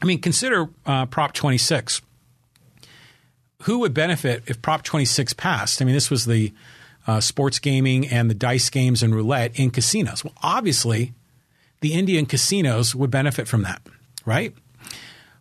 [0.00, 2.02] I mean, consider uh, Prop 26.
[3.62, 5.80] Who would benefit if Prop 26 passed?
[5.80, 6.52] I mean, this was the
[7.06, 10.24] uh, sports gaming and the dice games and roulette in casinos.
[10.24, 11.12] Well, obviously,
[11.82, 13.82] the Indian casinos would benefit from that,
[14.24, 14.54] right?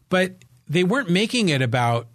[0.10, 0.36] But
[0.68, 2.08] they weren't making it about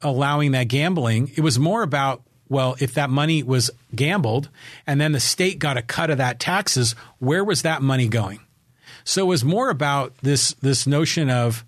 [0.00, 1.30] allowing that gambling.
[1.36, 4.48] It was more about, well, if that money was gambled
[4.86, 8.40] and then the state got a cut of that taxes, where was that money going?
[9.04, 11.64] So it was more about this this notion of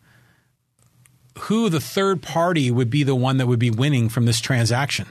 [1.41, 5.09] who the third party would be the one that would be winning from this transaction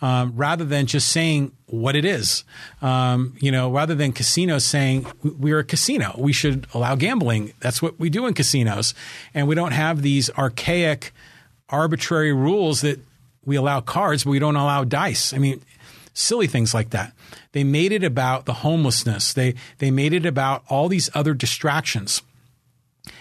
[0.00, 2.44] um, rather than just saying what it is.
[2.82, 7.52] Um, you know, rather than casinos saying we're a casino, we should allow gambling.
[7.60, 8.94] That's what we do in casinos,
[9.32, 11.12] and we don't have these archaic,
[11.68, 13.00] arbitrary rules that
[13.44, 15.32] we allow cards, but we don't allow dice.
[15.32, 15.62] I mean,
[16.12, 17.12] silly things like that.
[17.52, 19.32] They made it about the homelessness.
[19.32, 22.22] They they made it about all these other distractions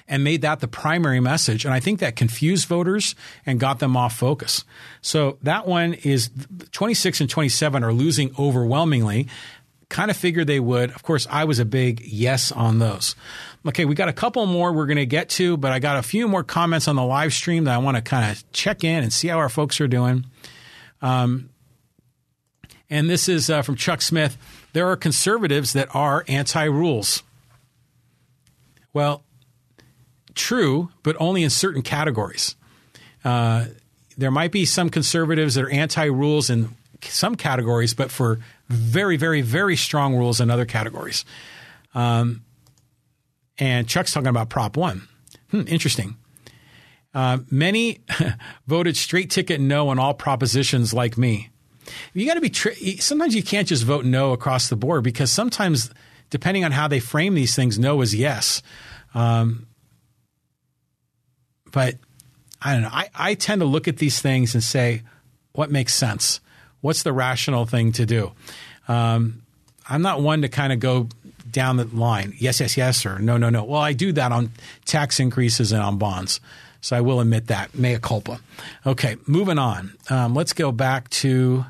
[0.08, 1.66] and made that the primary message.
[1.66, 4.64] And I think that confused voters and got them off focus.
[5.02, 6.30] So that one is
[6.72, 9.28] 26 and 27 are losing overwhelmingly.
[9.90, 10.92] Kind of figured they would.
[10.92, 13.16] Of course, I was a big yes on those.
[13.66, 16.04] Okay, we got a couple more we're going to get to, but I got a
[16.04, 19.04] few more comments on the live stream that I want to kind of check in
[19.04, 20.26] and see how our folks are doing.
[21.02, 21.50] Um,
[22.90, 24.38] and this is uh, from Chuck Smith.
[24.74, 27.24] There are conservatives that are anti rules.
[28.94, 29.24] Well,
[30.36, 32.56] true, but only in certain categories.
[33.24, 33.66] Uh,
[34.18, 36.70] there might be some conservatives that are anti rules in
[37.02, 41.26] some categories, but for very, very, very strong rules in other categories.
[41.94, 42.44] Um,
[43.58, 45.08] and Chuck's talking about Prop 1.
[45.52, 46.16] Hmm, interesting.
[47.14, 48.00] Uh, many
[48.68, 51.50] voted straight ticket no on all propositions like me.
[52.14, 55.32] You got to be, tri- sometimes you can't just vote no across the board because
[55.32, 55.92] sometimes,
[56.30, 58.64] depending on how they frame these things, no is yes.
[59.14, 59.68] Um,
[61.74, 61.96] but
[62.62, 62.90] I don't know.
[62.90, 65.02] I, I tend to look at these things and say,
[65.52, 66.40] what makes sense?
[66.80, 68.32] What's the rational thing to do?
[68.88, 69.42] Um,
[69.90, 71.10] I'm not one to kind of go
[71.52, 73.66] down the line, yes, yes, yes, or no, no, no.
[73.66, 74.52] Well, I do that on
[74.86, 76.40] tax increases and on bonds.
[76.80, 77.76] So I will admit that.
[77.76, 78.40] Mea culpa.
[78.86, 79.94] Okay, moving on.
[80.10, 81.66] Um, let's go back to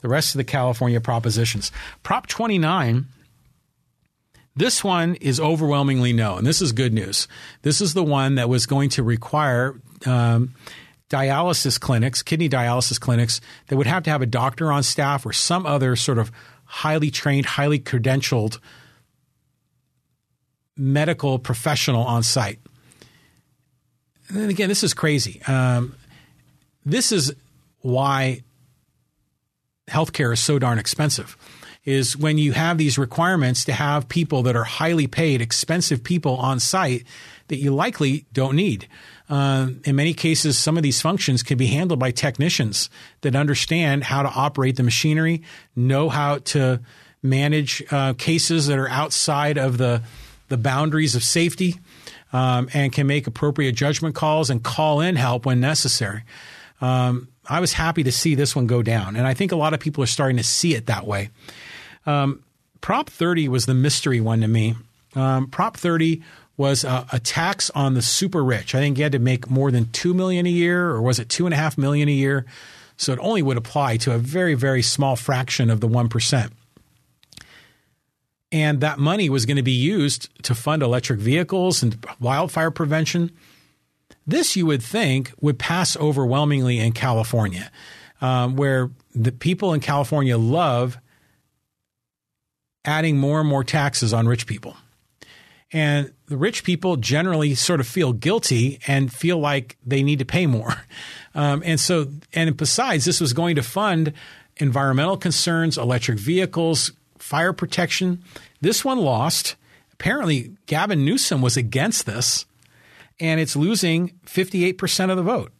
[0.00, 1.70] the rest of the California propositions.
[2.02, 3.06] Prop 29
[4.60, 7.26] this one is overwhelmingly no, and this is good news.
[7.62, 10.54] This is the one that was going to require um,
[11.08, 15.32] dialysis clinics, kidney dialysis clinics, that would have to have a doctor on staff or
[15.32, 16.30] some other sort of
[16.66, 18.58] highly trained, highly credentialed
[20.76, 22.58] medical professional on site.
[24.28, 25.40] And again, this is crazy.
[25.44, 25.94] Um,
[26.84, 27.32] this is
[27.80, 28.42] why
[29.88, 31.34] healthcare is so darn expensive
[31.90, 36.36] is when you have these requirements to have people that are highly paid, expensive people
[36.36, 37.04] on site
[37.48, 38.88] that you likely don't need.
[39.28, 42.90] Uh, in many cases, some of these functions can be handled by technicians
[43.20, 45.42] that understand how to operate the machinery,
[45.76, 46.80] know how to
[47.22, 50.02] manage uh, cases that are outside of the
[50.48, 51.78] the boundaries of safety,
[52.32, 56.24] um, and can make appropriate judgment calls and call in help when necessary.
[56.80, 59.74] Um, I was happy to see this one go down, and I think a lot
[59.74, 61.30] of people are starting to see it that way.
[62.06, 62.42] Um,
[62.80, 64.74] Prop 30 was the mystery one to me.
[65.14, 66.22] Um, Prop 30
[66.56, 68.74] was a, a, tax on the super rich.
[68.74, 71.28] I think you had to make more than two million a year, or was it
[71.28, 72.44] two and a half million a year?
[72.96, 76.52] So it only would apply to a very, very small fraction of the one percent.
[78.52, 83.30] And that money was going to be used to fund electric vehicles and wildfire prevention.
[84.26, 87.70] This you would think would pass overwhelmingly in California,
[88.20, 90.98] um, where the people in California love
[92.84, 94.76] adding more and more taxes on rich people.
[95.72, 100.24] And the rich people generally sort of feel guilty and feel like they need to
[100.24, 100.74] pay more.
[101.32, 104.14] Um, and so, and besides, this was going to fund
[104.56, 108.24] environmental concerns, electric vehicles, fire protection.
[108.60, 109.54] This one lost.
[109.92, 112.46] Apparently, Gavin Newsom was against this,
[113.20, 115.52] and it's losing 58% of the vote.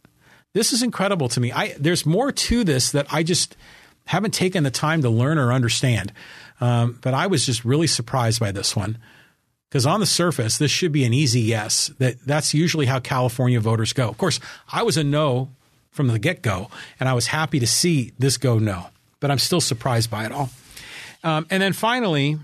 [0.51, 1.53] This is incredible to me.
[1.53, 3.55] I, there's more to this that I just
[4.07, 6.11] haven't taken the time to learn or understand.
[6.61, 8.97] Um, but I was just really surprised by this one
[9.69, 11.91] because on the surface, this should be an easy yes.
[11.97, 14.07] That that's usually how California voters go.
[14.07, 14.39] Of course,
[14.71, 15.49] I was a no
[15.89, 16.69] from the get go,
[16.99, 18.87] and I was happy to see this go no.
[19.19, 20.49] But I'm still surprised by it all.
[21.23, 22.37] Um, and then finally,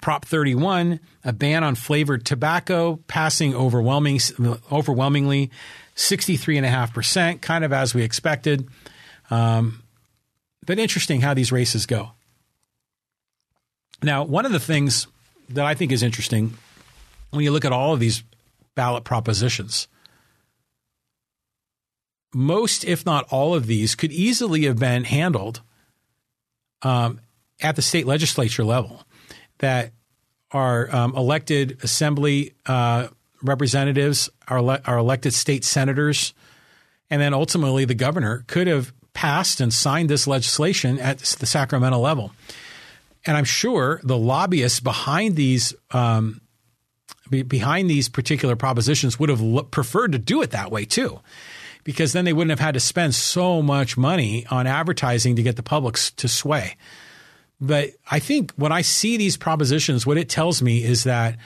[0.00, 4.20] Prop 31, a ban on flavored tobacco, passing overwhelming,
[4.70, 5.50] overwhelmingly
[5.94, 8.68] 63.5%, kind of as we expected.
[9.30, 9.82] Um,
[10.66, 12.10] but interesting how these races go.
[14.02, 15.06] Now, one of the things
[15.48, 16.54] that I think is interesting
[17.30, 18.22] when you look at all of these
[18.74, 19.88] ballot propositions,
[22.34, 25.62] most, if not all of these, could easily have been handled
[26.82, 27.20] um,
[27.60, 29.02] at the state legislature level
[29.58, 29.92] that
[30.50, 33.08] our um, elected assembly uh,
[33.42, 36.34] representatives, our, our elected state senators,
[37.10, 41.98] and then ultimately the governor could have passed and signed this legislation at the Sacramento
[41.98, 42.32] level.
[43.26, 46.40] And I'm sure the lobbyists behind these um,
[47.28, 51.20] behind these particular propositions would have preferred to do it that way too,
[51.82, 55.56] because then they wouldn't have had to spend so much money on advertising to get
[55.56, 56.76] the public to sway.
[57.60, 61.36] But I think when I see these propositions, what it tells me is that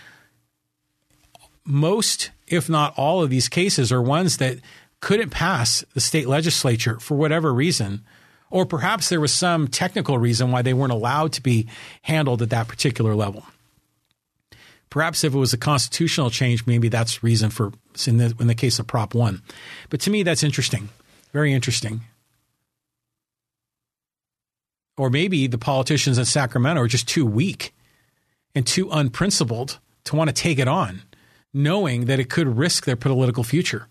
[1.64, 4.58] most, if not all, of these cases are ones that
[5.00, 8.04] couldn't pass the state legislature for whatever reason,
[8.50, 11.68] or perhaps there was some technical reason why they weren't allowed to be
[12.02, 13.44] handled at that particular level.
[14.90, 17.72] Perhaps if it was a constitutional change, maybe that's reason for
[18.06, 19.40] in the, in the case of Prop One.
[19.88, 20.88] But to me, that's interesting,
[21.32, 22.00] very interesting.
[24.96, 27.72] Or maybe the politicians in Sacramento are just too weak
[28.54, 31.02] and too unprincipled to want to take it on,
[31.54, 33.86] knowing that it could risk their political future.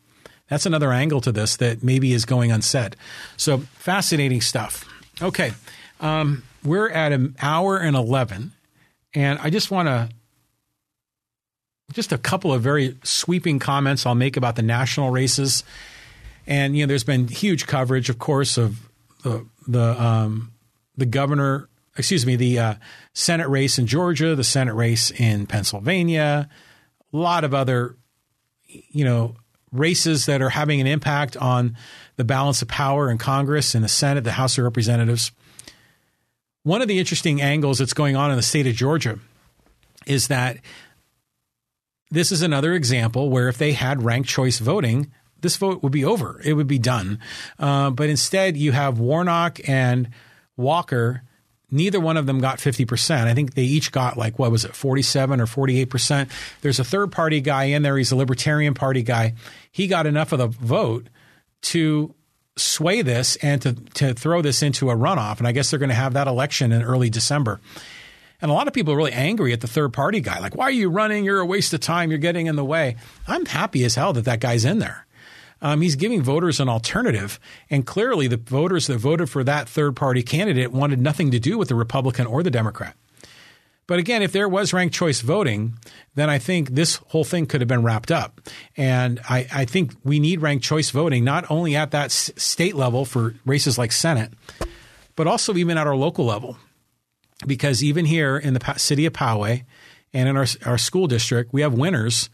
[0.50, 2.96] That's another angle to this that maybe is going unsaid.
[3.38, 4.86] So fascinating stuff.
[5.22, 5.54] Okay.
[6.00, 8.52] Um, we're at an hour and 11,
[9.14, 10.10] and I just want to
[11.94, 15.64] just a couple of very sweeping comments I'll make about the national races.
[16.46, 18.90] And you know, there's been huge coverage, of course, of
[19.24, 20.52] the the um,
[20.98, 22.76] the governor, excuse me, the uh,
[23.14, 26.50] Senate race in Georgia, the Senate race in Pennsylvania,
[27.14, 27.96] a lot of other,
[28.68, 29.36] you know,
[29.72, 31.76] races that are having an impact on
[32.16, 35.32] the balance of power in Congress and the Senate, the House of Representatives.
[36.64, 39.20] One of the interesting angles that's going on in the state of Georgia
[40.06, 40.58] is that
[42.12, 46.04] this is another example where if they had ranked choice voting, this vote would be
[46.04, 46.42] over.
[46.44, 47.20] It would be done.
[47.58, 50.10] Uh, but instead, you have Warnock and
[50.58, 51.24] Walker,
[51.72, 53.28] neither one of them got 50%.
[53.28, 56.30] I think they each got like, what was it, 47 or 48%.
[56.62, 57.98] There's a third party guy in there.
[57.98, 59.34] He's a Libertarian Party guy.
[59.72, 61.08] He got enough of the vote
[61.62, 62.14] to
[62.56, 65.40] sway this and to, to throw this into a runoff.
[65.40, 67.60] And I guess they're going to have that election in early December.
[68.42, 70.40] And a lot of people are really angry at the third party guy.
[70.40, 71.26] Like, why are you running?
[71.26, 72.10] You're a waste of time.
[72.10, 72.96] You're getting in the way.
[73.28, 75.06] I'm happy as hell that that guy's in there.
[75.62, 77.40] Um, he's giving voters an alternative.
[77.70, 81.58] And clearly, the voters that voted for that third party candidate wanted nothing to do
[81.58, 82.96] with the Republican or the Democrat.
[83.88, 85.74] But again, if there was ranked choice voting,
[86.14, 88.40] then I think this whole thing could have been wrapped up.
[88.78, 92.76] And I, I think we need ranked choice voting, not only at that s- state
[92.76, 94.32] level for races like Senate,
[95.16, 96.58] but also even at our local level.
[97.48, 99.64] Because even here in the city of Poway
[100.14, 102.30] and in our, our school district, we have winners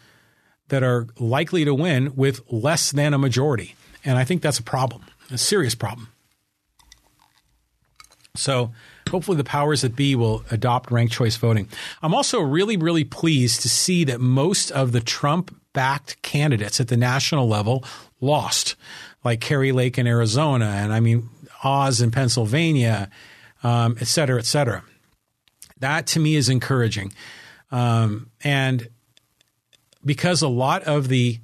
[0.70, 3.76] that are likely to win with less than a majority.
[4.04, 6.10] And I think that's a problem, a serious problem.
[8.36, 8.72] So
[9.10, 11.70] hopefully the powers that be will adopt ranked choice voting.
[12.02, 16.88] I'm also really, really pleased to see that most of the Trump backed candidates at
[16.88, 17.84] the national level
[18.20, 18.76] lost,
[19.24, 21.30] like Kari Lake in Arizona, and I mean,
[21.64, 23.10] Oz in Pennsylvania,
[23.64, 24.84] um, et cetera, et cetera.
[25.80, 27.14] That to me is encouraging.
[27.72, 28.88] Um, and
[30.06, 31.40] because a lot of the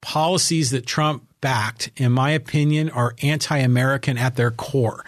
[0.00, 5.04] policies that Trump backed, in my opinion, are anti American at their core.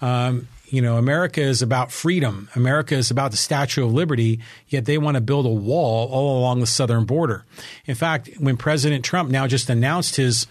[0.00, 2.48] Um, you know, America is about freedom.
[2.56, 6.38] America is about the Statue of Liberty, yet they want to build a wall all
[6.38, 7.44] along the southern border.
[7.84, 10.46] In fact, when President Trump now just announced his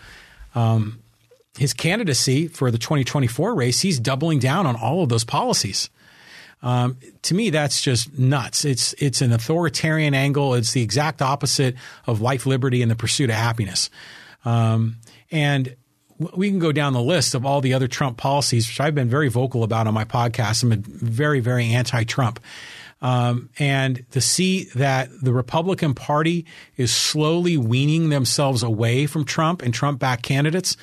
[0.53, 0.99] um,
[1.57, 5.89] his candidacy for the 2024 race, he's doubling down on all of those policies.
[6.63, 8.65] Um, to me, that's just nuts.
[8.65, 10.53] It's it's an authoritarian angle.
[10.53, 11.75] It's the exact opposite
[12.05, 13.89] of life, liberty, and the pursuit of happiness.
[14.45, 14.97] Um,
[15.31, 15.75] and
[16.35, 19.09] we can go down the list of all the other Trump policies, which I've been
[19.09, 20.63] very vocal about on my podcast.
[20.63, 22.39] I'm very, very anti-Trump.
[23.01, 26.45] Um, and to see that the Republican Party
[26.77, 30.77] is slowly weaning themselves away from Trump and Trump-backed candidates.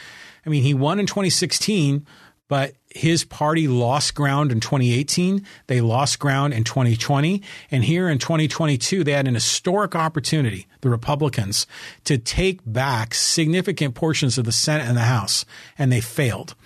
[0.44, 2.04] I mean, he won in 2016,
[2.48, 5.46] but his party lost ground in 2018.
[5.68, 7.40] They lost ground in 2020.
[7.70, 11.68] And here in 2022, they had an historic opportunity, the Republicans,
[12.04, 15.44] to take back significant portions of the Senate and the House,
[15.78, 16.56] and they failed.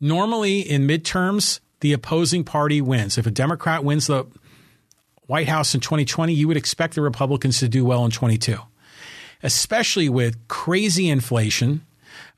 [0.00, 3.18] Normally, in midterms, the opposing party wins.
[3.18, 4.26] If a Democrat wins the
[5.26, 8.56] White House in 2020, you would expect the Republicans to do well in 22,
[9.42, 11.84] especially with crazy inflation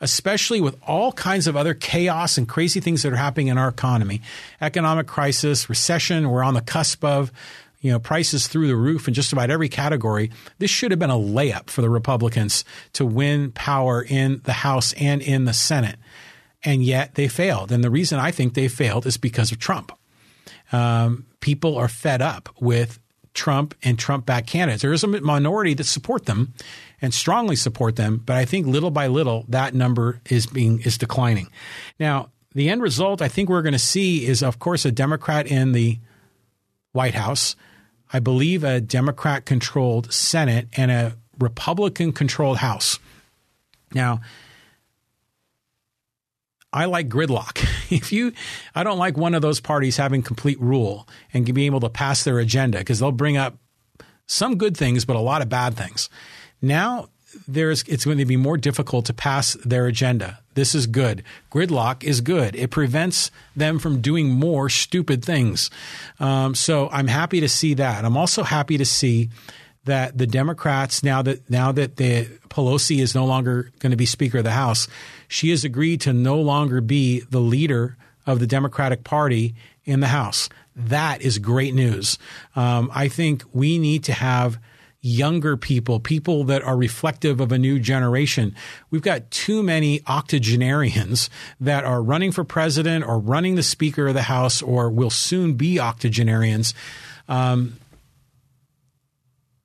[0.00, 3.68] especially with all kinds of other chaos and crazy things that are happening in our
[3.68, 4.22] economy
[4.60, 7.32] economic crisis, recession, we're on the cusp of.
[7.80, 10.32] You know, prices through the roof in just about every category.
[10.58, 12.64] This should have been a layup for the Republicans
[12.94, 15.94] to win power in the House and in the Senate.
[16.64, 17.70] And yet they failed.
[17.70, 19.92] And the reason I think they failed is because of Trump.
[20.72, 22.98] Um, people are fed up with
[23.32, 24.82] Trump and Trump backed candidates.
[24.82, 26.54] There is a minority that support them
[27.00, 30.98] and strongly support them, but I think little by little that number is being is
[30.98, 31.48] declining.
[31.98, 35.46] Now, the end result I think we're going to see is of course a Democrat
[35.46, 35.98] in the
[36.92, 37.54] White House,
[38.12, 42.98] I believe a Democrat controlled Senate and a Republican controlled House.
[43.94, 44.20] Now,
[46.72, 47.66] I like gridlock.
[47.90, 48.34] If you,
[48.74, 52.22] I don't like one of those parties having complete rule and being able to pass
[52.22, 53.56] their agenda because they'll bring up
[54.26, 56.10] some good things, but a lot of bad things.
[56.60, 57.08] Now
[57.46, 60.40] there's it's going to be more difficult to pass their agenda.
[60.54, 61.22] This is good.
[61.52, 62.56] Gridlock is good.
[62.56, 65.70] It prevents them from doing more stupid things.
[66.18, 68.04] Um, so I'm happy to see that.
[68.04, 69.30] I'm also happy to see
[69.84, 74.06] that the Democrats now that now that the Pelosi is no longer going to be
[74.06, 74.88] Speaker of the House,
[75.28, 79.54] she has agreed to no longer be the leader of the Democratic Party
[79.84, 80.48] in the House.
[80.76, 82.18] That is great news.
[82.54, 84.58] Um, I think we need to have
[85.00, 88.54] younger people, people that are reflective of a new generation.
[88.90, 91.30] We've got too many octogenarians
[91.60, 95.54] that are running for president or running the Speaker of the House or will soon
[95.54, 96.74] be octogenarians.
[97.28, 97.76] Um,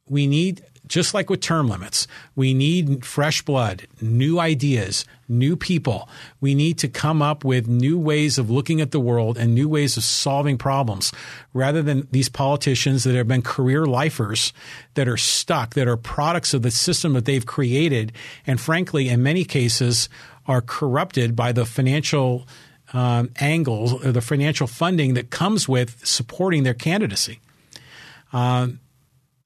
[0.07, 6.09] we need just like with term limits, we need fresh blood, new ideas, new people.
[6.41, 9.69] We need to come up with new ways of looking at the world and new
[9.69, 11.11] ways of solving problems
[11.53, 14.51] rather than these politicians that have been career lifers
[14.95, 18.11] that are stuck, that are products of the system that they've created.
[18.45, 20.09] And frankly, in many cases,
[20.45, 22.45] are corrupted by the financial
[22.91, 27.39] um, angles or the financial funding that comes with supporting their candidacy.
[28.33, 28.79] Um,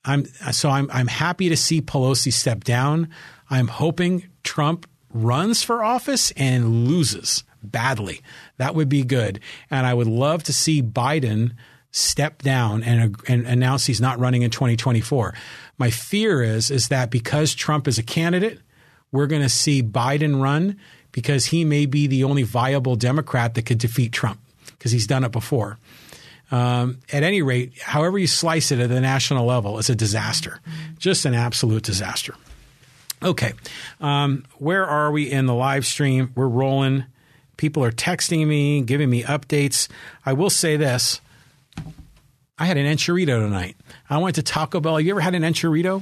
[0.08, 3.10] I'm so I'm I'm happy to see Pelosi step down.
[3.50, 8.22] I'm hoping Trump runs for office and loses badly.
[8.58, 9.40] That would be good.
[9.70, 11.54] And I would love to see Biden
[11.92, 15.34] step down and, and announce he's not running in 2024.
[15.78, 18.60] My fear is is that because Trump is a candidate,
[19.12, 20.78] we're going to see Biden run
[21.12, 25.24] because he may be the only viable Democrat that could defeat Trump because he's done
[25.24, 25.78] it before.
[26.50, 30.62] Um, at any rate, however you slice it at the national level, it's a disaster,
[30.98, 32.36] just an absolute disaster.
[33.22, 33.54] Okay,
[34.00, 36.32] um, where are we in the live stream?
[36.36, 37.06] We're rolling.
[37.58, 39.90] People are texting me, giving me updates.
[40.26, 41.20] I will say this
[42.60, 43.78] I had an Enchirito tonight.
[44.10, 45.00] I went to Taco Bell.
[45.00, 46.02] You ever had an Enchirito?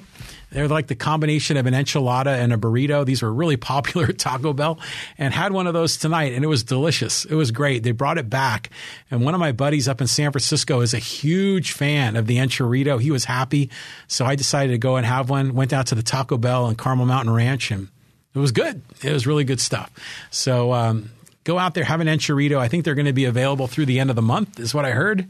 [0.52, 3.06] They're like the combination of an enchilada and a burrito.
[3.06, 4.80] These were really popular at Taco Bell
[5.18, 7.26] and had one of those tonight and it was delicious.
[7.26, 7.84] It was great.
[7.84, 8.69] They brought it back.
[9.11, 12.38] And one of my buddies up in San Francisco is a huge fan of the
[12.38, 13.02] Enchirito.
[13.02, 13.69] He was happy.
[14.07, 15.56] So I decided to go and have one.
[15.56, 17.90] Went out to the Taco Bell and Carmel Mountain Ranch and
[18.34, 18.82] it was good.
[19.03, 19.91] It was really good stuff.
[20.30, 21.10] So, um,
[21.46, 22.58] go out there, have an Enchirito.
[22.58, 24.84] I think they're going to be available through the end of the month, is what
[24.84, 25.28] I heard.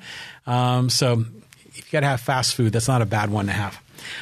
[0.47, 1.25] Um, so
[1.67, 3.79] if you got to have fast food, that's not a bad one to have.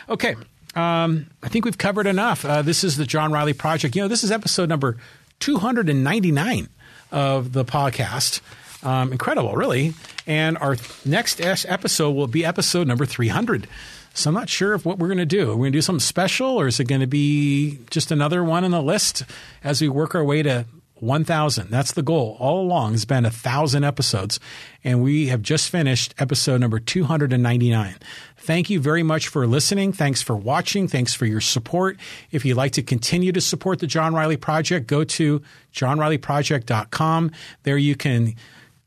[0.09, 0.35] Okay.
[0.75, 2.43] Um, I think we've covered enough.
[2.43, 3.95] Uh, this is the John Riley Project.
[3.95, 4.97] You know, this is episode number
[5.39, 6.67] 299
[7.11, 8.41] of the podcast.
[8.83, 9.93] Um, incredible, really.
[10.25, 13.67] And our next episode will be episode number 300.
[14.15, 15.51] So I'm not sure of what we're going to do.
[15.51, 18.43] Are we going to do something special or is it going to be just another
[18.43, 19.23] one on the list
[19.63, 20.65] as we work our way to
[21.03, 21.69] 1,000.
[21.69, 24.39] That's the goal all along has been a thousand episodes.
[24.83, 27.95] And we have just finished episode number 299.
[28.37, 29.93] Thank you very much for listening.
[29.93, 30.87] Thanks for watching.
[30.87, 31.97] Thanks for your support.
[32.31, 35.41] If you'd like to continue to support the John Riley Project, go to
[35.73, 37.31] johnrileyproject.com.
[37.63, 38.35] There you can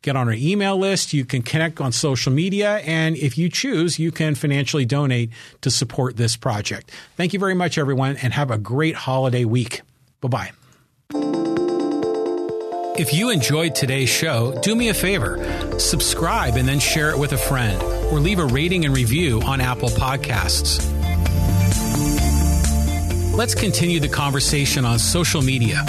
[0.03, 1.13] get on our email list.
[1.13, 2.77] You can connect on social media.
[2.79, 5.31] And if you choose, you can financially donate
[5.63, 6.91] to support this project.
[7.17, 9.83] Thank you very much, everyone, and have a great holiday week.
[10.21, 10.53] Bye
[11.11, 11.56] bye.
[12.99, 15.37] If you enjoyed today's show, do me a favor
[15.79, 19.61] subscribe and then share it with a friend, or leave a rating and review on
[19.61, 20.81] Apple Podcasts.
[23.37, 25.85] Let's continue the conversation on social media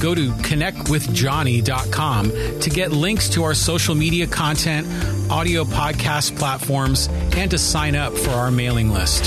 [0.00, 2.30] go to connectwithjohnny.com
[2.60, 4.86] to get links to our social media content,
[5.30, 9.26] audio podcast platforms, and to sign up for our mailing list.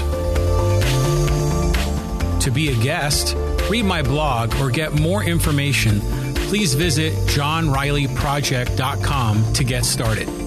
[2.44, 3.36] To be a guest,
[3.70, 6.02] read my blog, or get more information,
[6.50, 10.39] please visit johnrileyproject.com to get started.